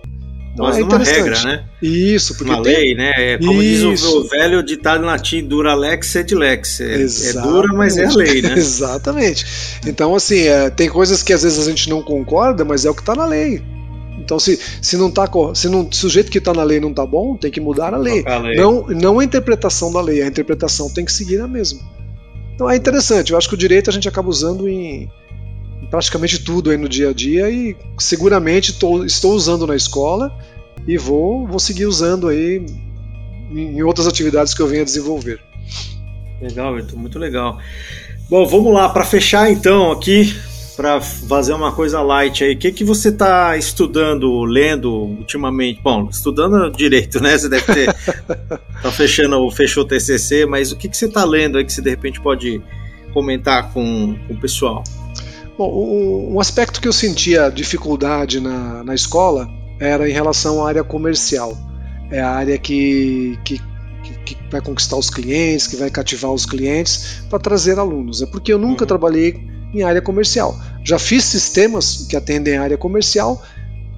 [0.58, 1.64] Então, Mas é uma regra, né?
[1.80, 2.74] Isso, porque uma tem...
[2.74, 3.12] lei, né?
[3.16, 3.90] É como Isso.
[3.90, 6.80] diz o velho ditado em latim, dura lex sed lex.
[6.80, 8.54] É, é dura, mas é a lei, né?
[8.58, 9.46] Exatamente.
[9.86, 12.94] Então, assim, é, tem coisas que às vezes a gente não concorda, mas é o
[12.94, 13.62] que está na lei.
[14.28, 16.90] Então, se, se não tá se, não, se o jeito que está na lei não
[16.90, 18.22] está bom, tem que mudar a lei.
[18.26, 18.56] a lei.
[18.56, 21.80] Não, não a interpretação da lei, a interpretação tem que seguir a mesma.
[22.54, 25.10] Então é interessante, eu acho que o direito a gente acaba usando em,
[25.82, 30.30] em praticamente tudo aí no dia a dia e seguramente tô, estou usando na escola
[30.86, 32.62] e vou, vou seguir usando aí
[33.50, 35.40] em, em outras atividades que eu venha desenvolver.
[36.42, 37.58] Legal, Vitor, muito legal.
[38.28, 40.36] Bom, vamos lá, para fechar então aqui,
[40.78, 45.80] para fazer uma coisa light aí, o que, que você está estudando, lendo ultimamente?
[45.82, 47.36] Bom, estudando direito, né?
[47.36, 47.92] Você deve ter.
[48.80, 51.82] tá fechando, fechou o TCC, mas o que, que você está lendo aí que você
[51.82, 52.62] de repente pode
[53.12, 54.84] comentar com, com o pessoal?
[55.58, 59.48] Bom, um aspecto que eu sentia dificuldade na, na escola
[59.80, 61.58] era em relação à área comercial.
[62.08, 63.60] É a área que, que
[64.24, 68.22] que, vai conquistar os clientes, que vai cativar os clientes para trazer alunos.
[68.22, 68.88] É porque eu nunca uhum.
[68.88, 70.58] trabalhei em área comercial.
[70.84, 73.42] Já fiz sistemas que atendem a área comercial,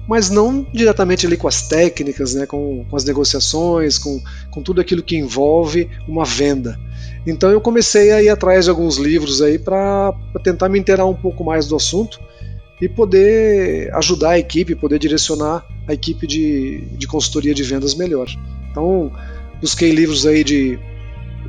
[0.07, 4.81] mas não diretamente ali com as técnicas, né, com, com as negociações, com, com tudo
[4.81, 6.77] aquilo que envolve uma venda.
[7.25, 10.13] Então eu comecei a ir atrás de alguns livros aí para
[10.43, 12.19] tentar me inteirar um pouco mais do assunto
[12.81, 18.27] e poder ajudar a equipe, poder direcionar a equipe de, de consultoria de vendas melhor.
[18.71, 19.11] Então
[19.61, 20.79] busquei livros aí de,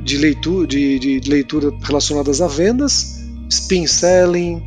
[0.03, 3.22] de leitura, de, de leitura relacionadas a vendas
[3.53, 4.61] spin selling,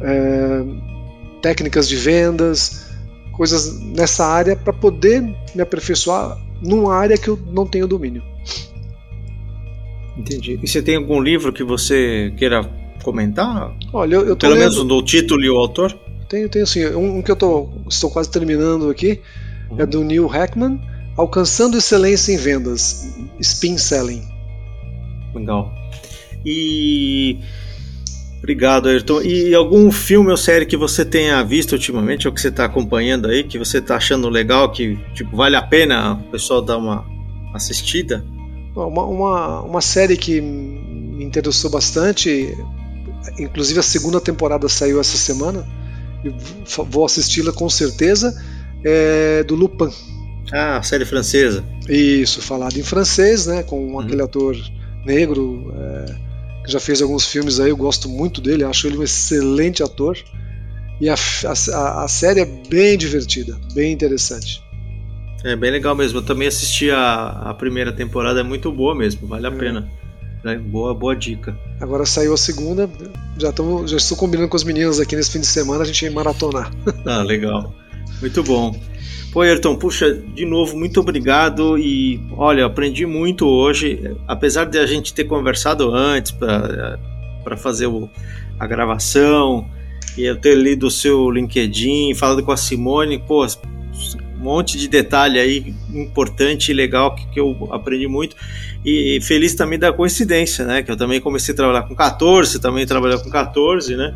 [0.00, 0.64] é,
[1.40, 2.90] técnicas de vendas,
[3.32, 5.22] coisas nessa área para poder
[5.54, 8.22] me aperfeiçoar numa área que eu não tenho domínio.
[10.16, 10.58] Entendi.
[10.62, 12.62] E você tem algum livro que você queira
[13.02, 13.76] comentar?
[13.92, 14.60] Olha, eu, eu Pelo lendo...
[14.60, 15.92] menos do título e o autor?
[16.28, 16.86] Tenho, tenho sim.
[16.86, 19.20] Um, um que eu tô, estou quase terminando aqui
[19.70, 19.80] uhum.
[19.80, 20.80] é do Neil Heckman,
[21.16, 24.22] Alcançando Excelência em Vendas, Spin Selling.
[25.34, 25.72] Legal.
[26.44, 27.38] E
[28.44, 29.22] Obrigado, Ayrton.
[29.22, 33.26] E algum filme ou série que você tenha visto ultimamente, ou que você está acompanhando
[33.26, 37.06] aí, que você está achando legal, que tipo, vale a pena o pessoal dar uma
[37.54, 38.22] assistida?
[38.76, 42.54] Uma, uma, uma série que me interessou bastante,
[43.38, 45.66] inclusive a segunda temporada saiu essa semana,
[46.90, 48.38] vou assisti-la com certeza,
[48.84, 49.88] é do Lupin.
[50.52, 51.64] Ah, série francesa.
[51.88, 54.00] Isso, falado em francês, né, com uhum.
[54.00, 54.54] aquele ator
[55.06, 55.72] negro.
[55.78, 56.33] É,
[56.64, 60.16] que já fez alguns filmes aí, eu gosto muito dele, acho ele um excelente ator.
[61.00, 64.62] E a, a, a série é bem divertida, bem interessante.
[65.44, 66.18] É bem legal mesmo.
[66.18, 69.54] Eu também assisti a, a primeira temporada, é muito boa mesmo, vale a é.
[69.54, 69.90] pena.
[70.44, 71.56] É, boa, boa dica.
[71.80, 72.88] Agora saiu a segunda,
[73.38, 76.02] já, tamo, já estou combinando com as meninas aqui nesse fim de semana, a gente
[76.04, 76.70] vai maratonar.
[77.06, 77.74] Ah, legal.
[78.20, 78.78] Muito bom.
[79.34, 84.86] Pô, Ayrton, puxa, de novo, muito obrigado e olha, aprendi muito hoje, apesar de a
[84.86, 88.08] gente ter conversado antes para fazer o,
[88.60, 89.68] a gravação
[90.16, 93.44] e eu ter lido o seu LinkedIn, falado com a Simone, pô,
[94.38, 98.36] monte de detalhe aí importante e legal que, que eu aprendi muito.
[98.84, 100.80] E feliz também da coincidência, né?
[100.80, 104.14] Que eu também comecei a trabalhar com 14, também trabalhar com 14, né?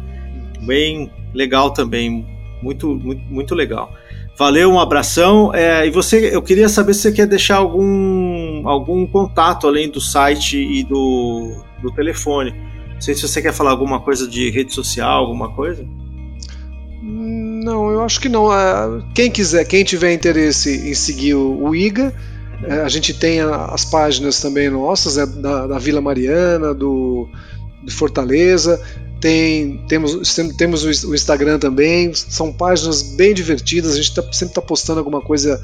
[0.61, 2.25] Bem legal também,
[2.63, 3.93] muito, muito, muito legal.
[4.39, 5.53] Valeu, um abração.
[5.53, 10.01] É, e você, eu queria saber se você quer deixar algum, algum contato além do
[10.01, 12.55] site e do, do telefone.
[12.95, 15.85] Não sei se você quer falar alguma coisa de rede social, alguma coisa.
[17.03, 18.53] Não, eu acho que não.
[18.53, 22.15] É, quem quiser, quem tiver interesse em seguir o, IGA,
[22.63, 27.29] é, a gente tem as páginas também nossas, né, da, da Vila Mariana, do,
[27.85, 28.81] de Fortaleza.
[29.21, 34.63] Tem, temos, temos o Instagram também, são páginas bem divertidas, a gente tá, sempre está
[34.63, 35.61] postando alguma coisa